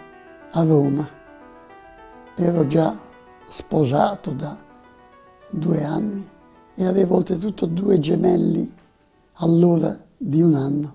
a 0.50 0.64
Roma 0.64 1.18
ero 2.42 2.66
già 2.66 2.98
sposato 3.48 4.30
da 4.30 4.56
due 5.50 5.84
anni 5.84 6.26
e 6.74 6.84
avevo 6.86 7.16
oltretutto 7.16 7.66
due 7.66 7.98
gemelli 7.98 8.72
allora 9.34 9.98
di 10.16 10.40
un 10.40 10.54
anno. 10.54 10.94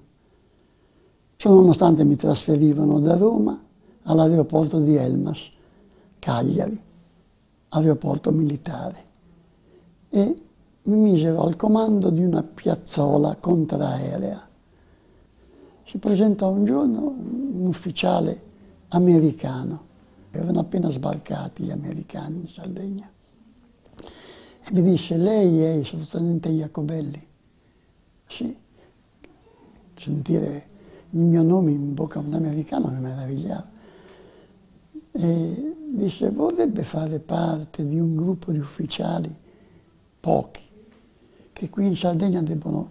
Ciò 1.35 1.51
nonostante 1.51 2.03
mi 2.03 2.15
trasferivano 2.15 2.99
da 2.99 3.15
Roma 3.15 3.61
all'aeroporto 4.03 4.79
di 4.79 4.95
Elmas, 4.95 5.39
Cagliari, 6.17 6.81
aeroporto 7.69 8.31
militare, 8.31 9.03
e 10.09 10.35
mi 10.83 10.97
misero 10.97 11.41
al 11.41 11.55
comando 11.55 12.09
di 12.09 12.23
una 12.23 12.41
piazzola 12.41 13.35
contraerea. 13.39 14.47
Si 15.85 15.97
presentò 15.97 16.49
un 16.49 16.65
giorno 16.65 17.07
un 17.07 17.65
ufficiale 17.65 18.41
americano 18.89 19.84
erano 20.37 20.59
appena 20.59 20.89
sbarcati 20.89 21.63
gli 21.63 21.71
americani 21.71 22.41
in 22.41 22.47
Sardegna. 22.49 23.09
E 24.67 24.71
mi 24.71 24.81
disse, 24.81 25.15
lei 25.15 25.61
è 25.61 25.69
il 25.73 25.85
sottotenente 25.85 26.49
Jacobelli? 26.49 27.23
Sì. 28.27 28.55
Sentire 29.97 30.65
il 31.11 31.19
mio 31.19 31.43
nome 31.43 31.71
in 31.71 31.93
bocca 31.93 32.19
a 32.19 32.23
un 32.23 32.33
americano 32.33 32.87
mi 32.89 32.99
meravigliava. 32.99 33.67
E 35.11 35.75
disse, 35.93 36.29
vorrebbe 36.31 36.83
fare 36.83 37.19
parte 37.19 37.87
di 37.87 37.99
un 37.99 38.15
gruppo 38.15 38.51
di 38.51 38.57
ufficiali, 38.57 39.33
pochi, 40.19 40.61
che 41.53 41.69
qui 41.69 41.85
in 41.85 41.95
Sardegna 41.95 42.41
debbono 42.41 42.89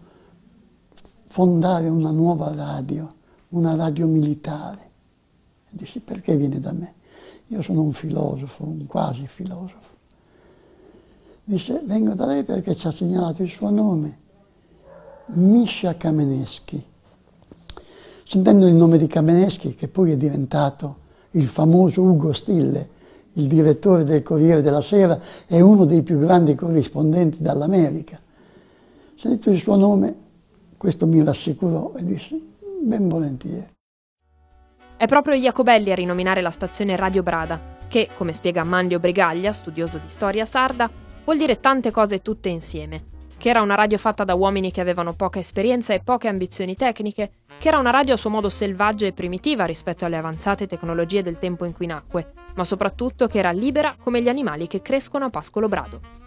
fondare 1.26 1.88
una 1.88 2.10
nuova 2.10 2.54
radio, 2.54 3.12
una 3.48 3.74
radio 3.74 4.06
militare. 4.06 4.90
E 5.66 5.70
disse, 5.72 6.00
perché 6.00 6.36
viene 6.36 6.60
da 6.60 6.72
me? 6.72 6.94
Io 7.48 7.62
sono 7.62 7.82
un 7.82 7.92
filosofo, 7.92 8.64
un 8.64 8.86
quasi 8.86 9.26
filosofo. 9.26 9.92
Dice, 11.44 11.82
vengo 11.84 12.14
da 12.14 12.26
lei 12.26 12.42
perché 12.42 12.74
ci 12.74 12.86
ha 12.86 12.92
segnalato 12.92 13.42
il 13.42 13.50
suo 13.50 13.68
nome, 13.70 14.18
Misha 15.26 15.94
Kameneschi. 15.96 16.82
Sentendo 18.26 18.66
il 18.66 18.74
nome 18.74 18.96
di 18.96 19.06
Kameneschi, 19.06 19.74
che 19.74 19.88
poi 19.88 20.12
è 20.12 20.16
diventato 20.16 20.96
il 21.32 21.48
famoso 21.48 22.00
Ugo 22.02 22.32
Stille, 22.32 22.88
il 23.34 23.46
direttore 23.46 24.04
del 24.04 24.22
Corriere 24.22 24.62
della 24.62 24.82
Sera 24.82 25.20
e 25.46 25.60
uno 25.60 25.84
dei 25.84 26.02
più 26.02 26.18
grandi 26.18 26.54
corrispondenti 26.54 27.42
dall'America. 27.42 28.18
Sentito 29.16 29.50
il 29.50 29.60
suo 29.60 29.76
nome, 29.76 30.14
questo 30.78 31.06
mi 31.06 31.22
rassicurò 31.22 31.92
e 31.96 32.04
disse, 32.04 32.40
ben 32.82 33.08
volentieri. 33.08 33.73
È 35.04 35.06
proprio 35.06 35.36
Jacobelli 35.36 35.92
a 35.92 35.94
rinominare 35.94 36.40
la 36.40 36.50
stazione 36.50 36.96
Radio 36.96 37.22
Brada, 37.22 37.76
che, 37.88 38.08
come 38.16 38.32
spiega 38.32 38.64
Manlio 38.64 38.98
Brigaglia, 38.98 39.52
studioso 39.52 39.98
di 39.98 40.08
storia 40.08 40.46
sarda, 40.46 40.90
vuol 41.24 41.36
dire 41.36 41.60
tante 41.60 41.90
cose 41.90 42.22
tutte 42.22 42.48
insieme. 42.48 43.04
Che 43.36 43.50
era 43.50 43.60
una 43.60 43.74
radio 43.74 43.98
fatta 43.98 44.24
da 44.24 44.32
uomini 44.32 44.70
che 44.70 44.80
avevano 44.80 45.12
poca 45.12 45.38
esperienza 45.38 45.92
e 45.92 46.00
poche 46.00 46.28
ambizioni 46.28 46.74
tecniche, 46.74 47.32
che 47.58 47.68
era 47.68 47.76
una 47.76 47.90
radio 47.90 48.14
a 48.14 48.16
suo 48.16 48.30
modo 48.30 48.48
selvaggia 48.48 49.04
e 49.04 49.12
primitiva 49.12 49.66
rispetto 49.66 50.06
alle 50.06 50.16
avanzate 50.16 50.66
tecnologie 50.66 51.20
del 51.20 51.38
tempo 51.38 51.66
in 51.66 51.74
cui 51.74 51.84
nacque, 51.84 52.32
ma 52.54 52.64
soprattutto 52.64 53.26
che 53.26 53.40
era 53.40 53.50
libera 53.50 53.96
come 54.02 54.22
gli 54.22 54.28
animali 54.30 54.66
che 54.66 54.80
crescono 54.80 55.26
a 55.26 55.28
Pascolo 55.28 55.68
Brado. 55.68 56.23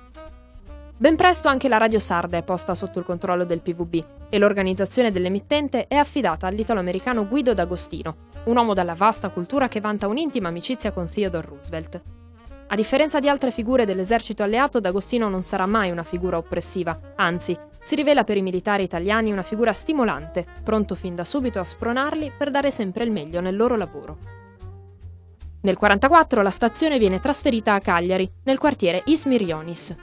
Ben 1.00 1.16
presto 1.16 1.48
anche 1.48 1.68
la 1.68 1.78
radio 1.78 2.00
sarda 2.00 2.38
è 2.38 2.44
posta 2.44 2.74
sotto 2.74 2.98
il 2.98 3.06
controllo 3.06 3.46
del 3.46 3.62
PVB 3.62 4.04
e 4.30 4.40
l'organizzazione 4.40 5.12
dell'emittente 5.12 5.86
è 5.86 5.94
affidata 5.94 6.48
all'italo-americano 6.48 7.28
Guido 7.28 7.54
D'Agostino, 7.54 8.16
un 8.46 8.56
uomo 8.56 8.74
dalla 8.74 8.96
vasta 8.96 9.30
cultura 9.30 9.68
che 9.68 9.80
vanta 9.80 10.08
un'intima 10.08 10.48
amicizia 10.48 10.92
con 10.92 11.08
Theodore 11.08 11.50
Roosevelt. 11.50 12.02
A 12.70 12.76
differenza 12.76 13.20
di 13.20 13.30
altre 13.30 13.52
figure 13.52 13.86
dell'esercito 13.86 14.42
alleato, 14.42 14.80
D'Agostino 14.80 15.30
non 15.30 15.44
sarà 15.44 15.68
mai 15.68 15.92
una 15.92 16.02
figura 16.02 16.38
oppressiva, 16.38 17.00
anzi, 17.16 17.56
si 17.80 17.94
rivela 17.94 18.24
per 18.24 18.38
i 18.38 18.42
militari 18.42 18.82
italiani 18.82 19.32
una 19.32 19.44
figura 19.44 19.74
stimolante, 19.74 20.46
pronto 20.64 20.96
fin 20.96 21.14
da 21.14 21.26
subito 21.26 21.60
a 21.60 21.64
spronarli 21.64 22.32
per 22.36 22.50
dare 22.50 22.72
sempre 22.72 23.04
il 23.04 23.12
meglio 23.12 23.40
nel 23.40 23.56
loro 23.56 23.76
lavoro. 23.76 24.18
Nel 25.62 25.78
1944 25.80 26.42
la 26.42 26.50
stazione 26.50 26.98
viene 26.98 27.20
trasferita 27.20 27.76
a 27.76 27.80
Cagliari, 27.80 28.30
nel 28.46 28.58
quartiere 28.58 29.04
Ismirionis, 29.06 29.96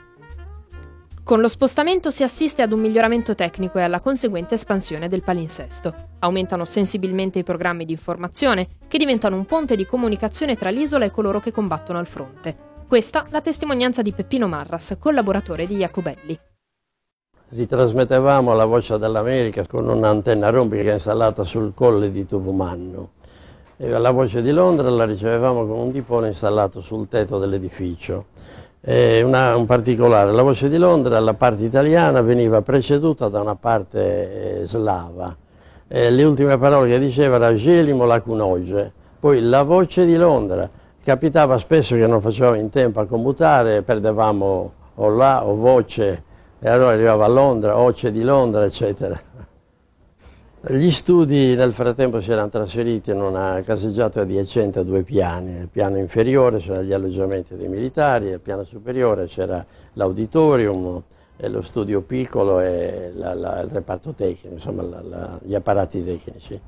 con 1.25 1.39
lo 1.39 1.47
spostamento 1.47 2.11
si 2.11 2.21
assiste 2.21 2.61
ad 2.61 2.71
un 2.71 2.81
miglioramento 2.81 3.33
tecnico 3.33 3.79
e 3.79 3.81
alla 3.81 3.99
conseguente 3.99 4.53
espansione 4.53 5.07
del 5.07 5.23
palinsesto. 5.23 5.91
Aumentano 6.19 6.65
sensibilmente 6.65 7.39
i 7.39 7.43
programmi 7.43 7.83
di 7.83 7.93
informazione, 7.93 8.67
che 8.87 8.99
diventano 8.99 9.35
un 9.35 9.45
ponte 9.45 9.75
di 9.75 9.87
comunicazione 9.87 10.55
tra 10.55 10.69
l'isola 10.69 11.03
e 11.03 11.09
coloro 11.09 11.39
che 11.39 11.51
combattono 11.51 11.97
al 11.97 12.05
fronte. 12.05 12.55
Questa 12.87 13.25
la 13.31 13.41
testimonianza 13.41 14.03
di 14.03 14.11
Peppino 14.11 14.47
Marras, 14.47 14.97
collaboratore 14.99 15.65
di 15.65 15.77
Jacobelli. 15.77 16.37
Ritrasmettevamo 17.49 18.53
la 18.53 18.65
voce 18.65 18.99
dell'America 18.99 19.65
con 19.65 19.89
un'antenna 19.89 20.51
rombica 20.51 20.93
installata 20.93 21.43
sul 21.43 21.73
colle 21.73 22.11
di 22.11 22.27
Tuvumanno. 22.27 23.13
E 23.77 23.89
la 23.89 24.11
voce 24.11 24.43
di 24.43 24.51
Londra 24.51 24.91
la 24.91 25.05
ricevevamo 25.05 25.65
con 25.65 25.79
un 25.79 25.91
tipone 25.91 26.27
installato 26.27 26.81
sul 26.81 27.07
tetto 27.09 27.39
dell'edificio. 27.39 28.25
Eh, 28.87 29.23
una, 29.23 29.55
un 29.55 29.65
particolare, 29.65 30.31
la 30.31 30.43
voce 30.43 30.69
di 30.69 30.77
Londra, 30.77 31.19
la 31.19 31.33
parte 31.33 31.63
italiana 31.63 32.21
veniva 32.21 32.61
preceduta 32.61 33.29
da 33.29 33.41
una 33.41 33.55
parte 33.55 34.61
eh, 34.61 34.67
slava, 34.67 35.35
e 35.87 36.11
le 36.11 36.23
ultime 36.23 36.59
parole 36.59 36.89
che 36.89 36.99
diceva 36.99 37.37
era 37.37 37.55
Gelimo 37.55 38.05
la 38.05 38.21
cunoge, 38.21 38.93
poi 39.19 39.41
la 39.41 39.63
voce 39.63 40.05
di 40.05 40.15
Londra, 40.15 40.69
capitava 41.03 41.57
spesso 41.57 41.95
che 41.95 42.05
non 42.05 42.21
facevamo 42.21 42.57
in 42.57 42.69
tempo 42.69 42.99
a 42.99 43.07
commutare, 43.07 43.81
perdevamo 43.81 44.71
o 44.93 45.09
là 45.09 45.43
o 45.47 45.55
voce 45.55 46.23
e 46.59 46.69
allora 46.69 46.91
arrivava 46.91 47.25
a 47.25 47.29
Londra, 47.29 47.73
voce 47.73 48.11
di 48.11 48.21
Londra, 48.21 48.65
eccetera. 48.65 49.19
Gli 50.67 50.89
studi 50.89 51.55
nel 51.55 51.73
frattempo 51.73 52.21
si 52.21 52.31
erano 52.31 52.49
trasferiti 52.49 53.11
in 53.11 53.21
una 53.21 53.61
caseggiata 53.63 54.21
adiacente 54.21 54.79
a 54.79 54.83
due 54.83 55.03
piani, 55.03 55.59
il 55.59 55.69
piano 55.69 55.99
inferiore 55.99 56.57
c'erano 56.57 56.81
gli 56.81 56.91
alloggiamenti 56.91 57.55
dei 57.55 57.67
militari, 57.67 58.29
il 58.29 58.39
piano 58.39 58.63
superiore 58.63 59.27
c'era 59.27 59.63
l'auditorium, 59.93 61.03
lo 61.37 61.61
studio 61.61 62.01
piccolo 62.01 62.61
e 62.61 63.11
la, 63.13 63.35
la, 63.35 63.61
il 63.61 63.69
reparto 63.69 64.13
tecnico, 64.13 64.55
insomma 64.55 64.81
la, 64.81 65.39
gli 65.43 65.53
apparati 65.53 66.03
tecnici. 66.03 66.59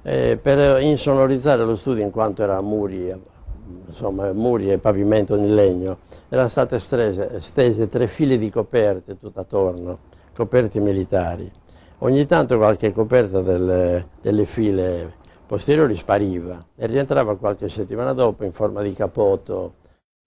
Eh, 0.00 0.38
per 0.40 0.80
insonorizzare 0.80 1.64
lo 1.64 1.76
studio 1.76 2.02
in 2.02 2.10
quanto 2.10 2.42
era 2.42 2.62
muri, 2.62 3.12
insomma, 3.88 4.32
muri 4.32 4.72
e 4.72 4.78
pavimento 4.78 5.36
in 5.36 5.54
legno, 5.54 5.98
erano 6.30 6.48
state 6.48 6.78
stese, 6.78 7.42
stese 7.42 7.88
tre 7.88 8.06
file 8.06 8.38
di 8.38 8.48
coperte 8.48 9.18
tutto 9.18 9.40
attorno, 9.40 9.98
coperte 10.34 10.80
militari. 10.80 11.52
Ogni 12.04 12.26
tanto 12.26 12.58
qualche 12.58 12.92
coperta 12.92 13.40
delle, 13.40 14.08
delle 14.20 14.44
file 14.44 15.14
posteriori 15.46 15.96
spariva 15.96 16.62
e 16.76 16.86
rientrava 16.86 17.38
qualche 17.38 17.70
settimana 17.70 18.12
dopo 18.12 18.44
in 18.44 18.52
forma 18.52 18.82
di 18.82 18.92
capotto. 18.92 19.76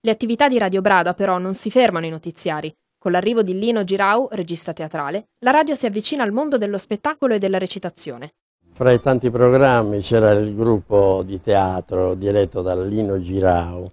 Le 0.01 0.09
attività 0.09 0.47
di 0.47 0.57
Radio 0.57 0.81
Brada 0.81 1.13
però 1.13 1.37
non 1.37 1.53
si 1.53 1.69
fermano 1.69 2.05
ai 2.05 2.11
notiziari. 2.11 2.73
Con 2.99 3.11
l'arrivo 3.11 3.43
di 3.43 3.59
Lino 3.59 3.83
Girau, 3.83 4.27
regista 4.31 4.73
teatrale, 4.73 5.27
la 5.43 5.51
radio 5.51 5.75
si 5.75 5.85
avvicina 5.85 6.23
al 6.23 6.31
mondo 6.31 6.57
dello 6.57 6.79
spettacolo 6.79 7.35
e 7.35 7.37
della 7.37 7.59
recitazione. 7.59 8.31
Fra 8.73 8.91
i 8.91 8.99
tanti 8.99 9.29
programmi 9.29 10.01
c'era 10.01 10.31
il 10.31 10.55
gruppo 10.55 11.21
di 11.23 11.39
teatro 11.43 12.15
diretto 12.15 12.63
da 12.63 12.75
Lino 12.75 13.21
Girau 13.21 13.87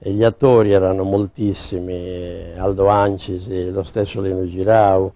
e 0.00 0.10
gli 0.10 0.24
attori 0.24 0.72
erano 0.72 1.04
moltissimi, 1.04 2.54
Aldo 2.56 2.88
Ancisi, 2.88 3.70
lo 3.70 3.84
stesso 3.84 4.20
Lino 4.20 4.44
Girau, 4.48 5.12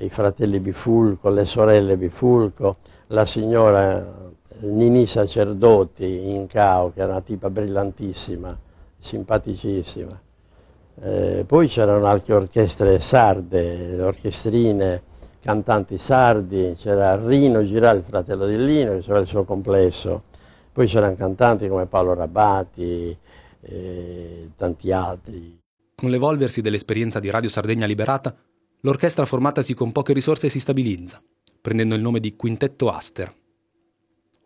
i 0.00 0.08
fratelli 0.10 0.60
Bifulco, 0.60 1.28
le 1.30 1.44
sorelle 1.44 1.96
Bifulco, 1.96 2.76
la 3.08 3.26
signora 3.26 4.30
Nini 4.60 5.06
Sacerdoti 5.06 6.30
in 6.30 6.46
Cao, 6.46 6.92
che 6.92 7.00
era 7.00 7.12
una 7.12 7.20
tipa 7.20 7.50
brillantissima, 7.50 8.56
simpaticissima. 8.98 10.20
Eh, 11.00 11.44
poi 11.46 11.68
c'erano 11.68 12.06
anche 12.06 12.32
orchestre 12.32 12.98
sarde, 13.00 14.00
orchestrine, 14.00 15.02
cantanti 15.40 15.96
sardi, 15.98 16.74
c'era 16.76 17.14
Rino 17.24 17.64
Girà, 17.64 17.92
il 17.92 18.02
fratello 18.02 18.46
di 18.46 18.56
Lino, 18.56 18.92
che 18.92 19.04
aveva 19.04 19.20
il 19.20 19.26
suo 19.26 19.44
complesso, 19.44 20.22
poi 20.72 20.86
c'erano 20.86 21.14
cantanti 21.14 21.68
come 21.68 21.86
Paolo 21.86 22.14
Rabati 22.14 23.16
e 23.60 24.50
tanti 24.56 24.90
altri. 24.90 25.58
Con 25.94 26.10
l'evolversi 26.10 26.60
dell'esperienza 26.60 27.20
di 27.20 27.30
Radio 27.30 27.48
Sardegna 27.48 27.86
Liberata, 27.86 28.34
l'orchestra 28.80 29.24
formatasi 29.24 29.74
con 29.74 29.92
poche 29.92 30.12
risorse 30.12 30.48
si 30.48 30.60
stabilizza, 30.60 31.22
prendendo 31.60 31.94
il 31.94 32.00
nome 32.00 32.20
di 32.20 32.36
Quintetto 32.36 32.90
Aster. 32.90 33.34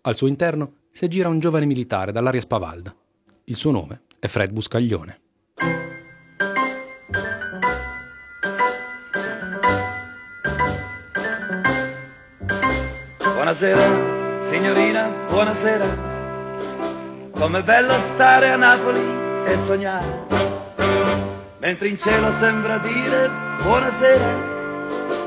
Al 0.02 0.16
suo 0.16 0.26
interno 0.26 0.74
si 0.90 1.04
aggira 1.04 1.28
un 1.28 1.38
giovane 1.38 1.66
militare 1.66 2.12
dall'aria 2.12 2.40
spavalda. 2.40 2.94
Il 3.44 3.56
suo 3.56 3.70
nome 3.70 4.02
è 4.18 4.26
Fred 4.26 4.52
Buscaglione. 4.52 5.20
Buonasera, 13.18 14.48
signorina, 14.50 15.08
buonasera. 15.28 16.10
Com'è 17.32 17.62
bello 17.62 17.98
stare 17.98 18.50
a 18.50 18.56
Napoli 18.56 19.00
e 19.44 19.58
sognare. 19.58 20.51
Mentre 21.62 21.86
in 21.86 21.96
cielo 21.96 22.32
sembra 22.32 22.76
dire 22.78 23.30
buonasera 23.62 24.50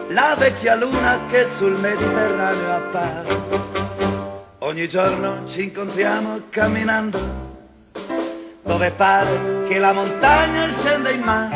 la 0.10 0.36
vecchia 0.38 0.76
luna 0.76 1.18
che 1.30 1.46
sul 1.46 1.80
Mediterraneo 1.80 2.76
appare. 2.76 3.42
Ogni 4.58 4.90
giorno 4.90 5.48
ci 5.48 5.64
incontriamo 5.64 6.42
camminando 6.50 7.18
dove 8.64 8.92
pare 8.92 9.64
che 9.70 9.80
la 9.80 9.94
montagna 9.94 10.70
scenda 10.74 11.10
in 11.10 11.22
mare. 11.22 11.56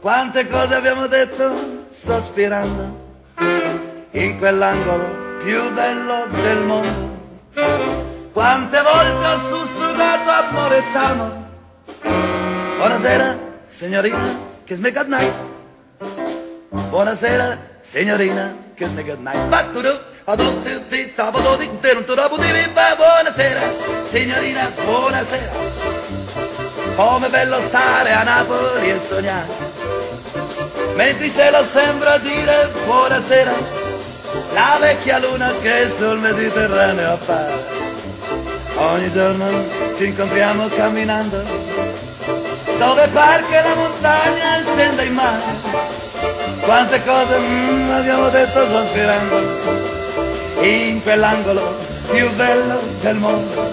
Quante 0.00 0.48
cose 0.48 0.74
abbiamo 0.74 1.06
detto 1.06 1.52
sospirando 1.90 2.98
in 4.12 4.38
quell'angolo 4.38 5.38
più 5.44 5.70
bello 5.74 6.26
del 6.30 6.58
mondo. 6.60 7.18
Quante 8.32 8.80
volte 8.80 9.26
ho 9.26 9.38
sussurrato 9.38 10.30
amore 10.30 10.82
t'amo. 10.94 11.48
Buonasera, 12.78 13.48
signorina, 13.80 14.38
kiss 14.66 14.78
me 14.78 14.90
goodnight. 14.90 15.32
Buonasera, 16.90 17.56
signorina, 17.80 18.52
kiss 18.76 18.90
me 18.92 19.02
goodnight. 19.02 19.38
Buonasera, 22.98 23.62
signorina, 24.10 24.70
buonasera. 24.84 25.52
Come 26.96 27.28
bello 27.30 27.58
stare 27.60 28.12
a 28.12 28.22
Napoli 28.22 28.90
e 28.90 29.00
sognare. 29.08 29.48
Mentre 30.96 31.26
il 31.26 31.32
cielo 31.32 31.64
sembra 31.64 32.18
dire 32.18 32.68
buonasera 32.84 33.52
la 34.52 34.76
vecchia 34.78 35.18
luna 35.20 35.54
che 35.62 35.88
sul 35.96 36.18
Mediterraneo 36.18 37.12
appare. 37.14 37.78
Ogni 38.76 39.10
giorno 39.10 39.46
ci 39.96 40.04
incontriamo 40.04 40.68
camminando, 40.68 41.42
dove 42.80 43.06
par 43.08 43.46
che 43.46 43.60
la 43.60 43.74
montagna 43.74 44.62
scenda 44.64 45.02
in 45.02 45.12
mare. 45.12 45.42
Quante 46.60 47.04
cose 47.04 47.38
mm, 47.38 47.90
abbiamo 47.90 48.28
detto 48.30 48.66
sospirando, 48.70 49.36
in 50.60 51.02
quell'angolo 51.02 51.76
più 52.10 52.30
bello 52.36 52.80
del 53.02 53.16
mondo. 53.16 53.72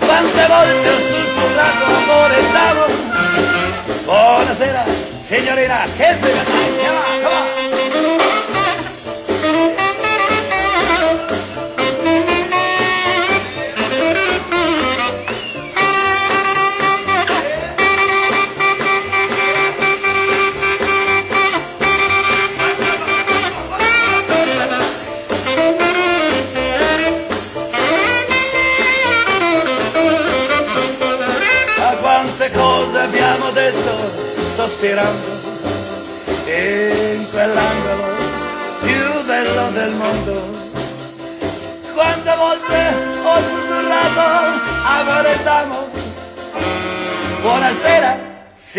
Quante 0.00 0.46
volte 0.48 0.88
ho 0.88 0.98
sussurrato 1.10 1.84
amore 1.84 2.36
e 2.36 2.42
stavo. 2.42 2.84
Buonasera, 4.04 4.84
signorina, 5.26 5.82
che 5.96 6.16
bella 6.18 6.42
come 6.42 7.53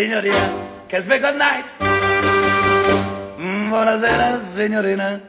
signorina, 0.06 0.68
kiss 0.88 1.06
me 1.08 1.18
goodnight. 1.18 1.66
Mm, 3.40 3.70
buonasera, 3.72 4.40
signorina, 4.56 5.22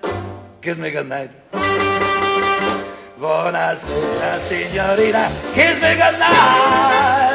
kiss 0.60 0.76
me 0.76 0.90
goodnight. 0.90 1.30
Buonasera, 3.18 4.38
signorina, 4.38 5.28
kiss 5.54 5.80
me 5.80 5.96
good 5.96 7.25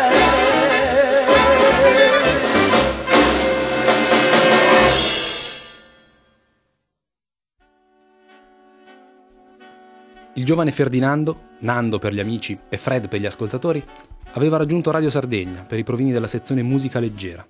Il 10.36 10.46
giovane 10.46 10.72
Ferdinando, 10.72 11.50
Nando 11.60 12.00
per 12.00 12.14
gli 12.14 12.22
amici 12.22 12.58
e 12.70 12.78
Fred 12.78 13.10
per 13.10 13.20
gli 13.20 13.26
ascoltatori, 13.26 13.84
aveva 14.34 14.56
raggiunto 14.56 14.90
Radio 14.90 15.10
Sardegna 15.10 15.64
per 15.64 15.78
i 15.78 15.84
provini 15.84 16.14
della 16.14 16.28
sezione 16.28 16.62
musica 16.62 17.02
leggera. 17.02 17.46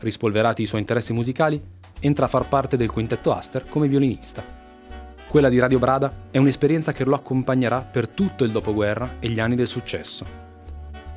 Rispolverati 0.00 0.60
i 0.60 0.66
suoi 0.66 0.80
interessi 0.80 1.14
musicali, 1.14 1.58
entra 2.00 2.26
a 2.26 2.28
far 2.28 2.48
parte 2.48 2.76
del 2.76 2.90
quintetto 2.90 3.32
Aster 3.32 3.66
come 3.66 3.88
violinista. 3.88 4.44
Quella 5.26 5.48
di 5.48 5.58
Radio 5.58 5.78
Brada 5.78 6.12
è 6.30 6.36
un'esperienza 6.36 6.92
che 6.92 7.04
lo 7.04 7.14
accompagnerà 7.14 7.80
per 7.80 8.08
tutto 8.08 8.44
il 8.44 8.52
dopoguerra 8.52 9.14
e 9.18 9.30
gli 9.30 9.40
anni 9.40 9.54
del 9.54 9.66
successo. 9.66 10.26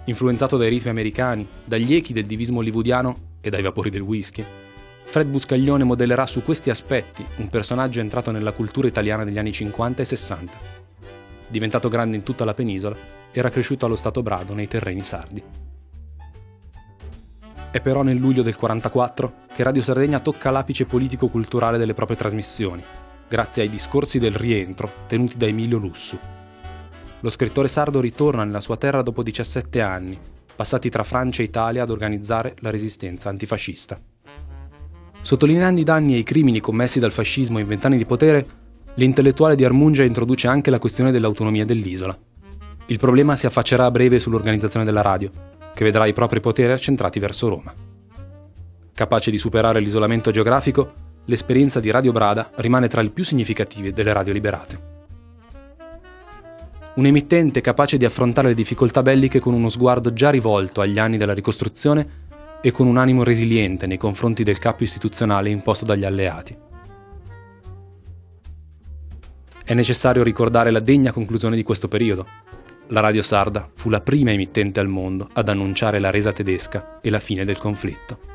Influenzato 0.05 0.55
dai 0.55 0.69
ritmi 0.69 0.91
americani, 0.91 1.45
dagli 1.65 1.93
echi 1.93 2.13
del 2.13 2.25
divismo 2.25 2.59
hollywoodiano 2.59 3.17
e 3.41 3.49
dai 3.49 3.61
vapori 3.61 3.89
del 3.89 4.01
whisky, 4.01 4.45
Fred 5.09 5.27
Buscaglione 5.27 5.83
modellerà 5.83 6.27
su 6.27 6.43
questi 6.43 6.69
aspetti 6.69 7.25
un 7.37 7.49
personaggio 7.49 7.99
entrato 7.99 8.29
nella 8.29 8.51
cultura 8.51 8.87
italiana 8.87 9.23
negli 9.23 9.39
anni 9.39 9.51
50 9.51 10.03
e 10.03 10.05
60. 10.05 10.57
Diventato 11.47 11.89
grande 11.89 12.15
in 12.15 12.21
tutta 12.21 12.45
la 12.45 12.53
penisola, 12.53 12.95
era 13.31 13.49
cresciuto 13.49 13.87
allo 13.87 13.95
Stato 13.95 14.21
Brado 14.21 14.53
nei 14.53 14.67
terreni 14.67 15.01
sardi. 15.01 15.43
È 17.71 17.81
però 17.81 18.03
nel 18.03 18.17
luglio 18.17 18.43
del 18.43 18.55
44 18.55 19.33
che 19.51 19.63
Radio 19.63 19.81
Sardegna 19.81 20.19
tocca 20.19 20.51
l'apice 20.51 20.85
politico-culturale 20.85 21.79
delle 21.79 21.95
proprie 21.95 22.15
trasmissioni, 22.15 22.83
grazie 23.27 23.63
ai 23.63 23.69
discorsi 23.69 24.19
del 24.19 24.35
rientro 24.35 24.91
tenuti 25.07 25.37
da 25.37 25.47
Emilio 25.47 25.79
Lussu. 25.79 26.19
Lo 27.21 27.29
scrittore 27.31 27.67
sardo 27.67 27.99
ritorna 27.99 28.43
nella 28.43 28.61
sua 28.61 28.77
terra 28.77 29.01
dopo 29.01 29.23
17 29.23 29.81
anni, 29.81 30.19
passati 30.55 30.91
tra 30.91 31.03
Francia 31.03 31.41
e 31.41 31.45
Italia 31.45 31.81
ad 31.81 31.89
organizzare 31.89 32.53
la 32.59 32.69
resistenza 32.69 33.29
antifascista. 33.29 33.99
Sottolineando 35.21 35.79
i 35.81 35.83
danni 35.83 36.15
e 36.15 36.19
i 36.19 36.23
crimini 36.23 36.59
commessi 36.59 36.99
dal 36.99 37.11
fascismo 37.11 37.59
in 37.59 37.67
vent'anni 37.67 37.97
di 37.97 38.05
potere, 38.05 38.45
l'intellettuale 38.95 39.55
di 39.55 39.65
Armungia 39.65 40.03
introduce 40.03 40.47
anche 40.47 40.69
la 40.69 40.79
questione 40.79 41.11
dell'autonomia 41.11 41.65
dell'isola. 41.65 42.17
Il 42.87 42.97
problema 42.97 43.35
si 43.35 43.45
affaccerà 43.45 43.85
a 43.85 43.91
breve 43.91 44.19
sull'organizzazione 44.19 44.85
della 44.85 45.01
radio, 45.01 45.29
che 45.73 45.83
vedrà 45.83 46.05
i 46.05 46.13
propri 46.13 46.39
poteri 46.39 46.71
accentrati 46.71 47.19
verso 47.19 47.49
Roma. 47.49 47.73
Capace 48.93 49.29
di 49.29 49.37
superare 49.37 49.79
l'isolamento 49.79 50.31
geografico, 50.31 50.93
l'esperienza 51.25 51.79
di 51.79 51.91
Radio 51.91 52.11
Brada 52.11 52.49
rimane 52.55 52.87
tra 52.87 53.01
le 53.01 53.09
più 53.09 53.23
significative 53.23 53.93
delle 53.93 54.13
radio 54.13 54.33
liberate. 54.33 54.87
Un 56.95 57.05
emittente 57.05 57.61
capace 57.61 57.97
di 57.97 58.05
affrontare 58.05 58.49
le 58.49 58.53
difficoltà 58.55 59.01
belliche 59.01 59.39
con 59.39 59.53
uno 59.53 59.69
sguardo 59.69 60.11
già 60.11 60.31
rivolto 60.31 60.81
agli 60.81 60.97
anni 60.97 61.17
della 61.17 61.33
ricostruzione 61.33 62.27
e 62.61 62.71
con 62.71 62.87
un 62.87 62.97
animo 62.97 63.23
resiliente 63.23 63.87
nei 63.87 63.97
confronti 63.97 64.43
del 64.43 64.57
capo 64.57 64.83
istituzionale 64.83 65.49
imposto 65.49 65.85
dagli 65.85 66.05
alleati. 66.05 66.57
È 69.63 69.73
necessario 69.73 70.23
ricordare 70.23 70.71
la 70.71 70.79
degna 70.79 71.11
conclusione 71.11 71.55
di 71.55 71.63
questo 71.63 71.87
periodo. 71.87 72.25
La 72.87 73.01
Radio 73.01 73.21
Sarda 73.21 73.69
fu 73.75 73.89
la 73.89 74.01
prima 74.01 74.31
emittente 74.31 74.79
al 74.79 74.87
mondo 74.87 75.29
ad 75.33 75.47
annunciare 75.47 75.99
la 75.99 76.09
resa 76.09 76.31
tedesca 76.31 76.99
e 77.01 77.09
la 77.09 77.19
fine 77.19 77.45
del 77.45 77.59
conflitto. 77.59 78.28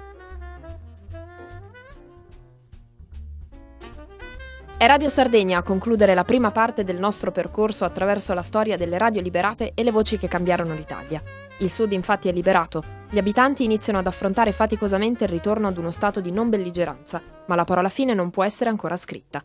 È 4.77 4.87
Radio 4.87 5.09
Sardegna 5.09 5.59
a 5.59 5.63
concludere 5.63 6.15
la 6.15 6.25
prima 6.25 6.51
parte 6.51 6.83
del 6.83 6.99
nostro 6.99 7.31
percorso 7.31 7.85
attraverso 7.85 8.35
la 8.35 8.43
storia 8.43 8.77
delle 8.77 8.99
radio 8.99 9.21
liberate 9.21 9.71
e 9.73 9.85
le 9.85 9.93
voci 9.93 10.19
che 10.19 10.27
cambiarono 10.27 10.75
l'Italia. 10.75 11.23
Il 11.59 11.71
Sud 11.71 11.93
infatti 11.93 12.29
è 12.29 12.33
liberato, 12.33 12.83
gli 13.09 13.17
abitanti 13.17 13.63
iniziano 13.63 14.01
ad 14.01 14.09
affrontare 14.09 14.51
faticosamente 14.51 15.25
il 15.25 15.31
ritorno 15.31 15.69
ad 15.69 15.79
uno 15.79 15.93
stato 15.93 16.21
di 16.21 16.33
non 16.33 16.51
belligeranza, 16.51 17.23
ma 17.47 17.55
la 17.55 17.65
parola 17.65 17.89
fine 17.89 18.15
non 18.15 18.31
può 18.31 18.43
essere 18.43 18.69
ancora 18.69 18.97
scritta. 18.97 19.41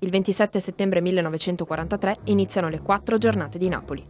Il 0.00 0.10
27 0.10 0.60
settembre 0.60 1.00
1943 1.00 2.16
iniziano 2.24 2.68
le 2.68 2.80
quattro 2.80 3.16
giornate 3.16 3.56
di 3.56 3.68
Napoli. 3.70 4.06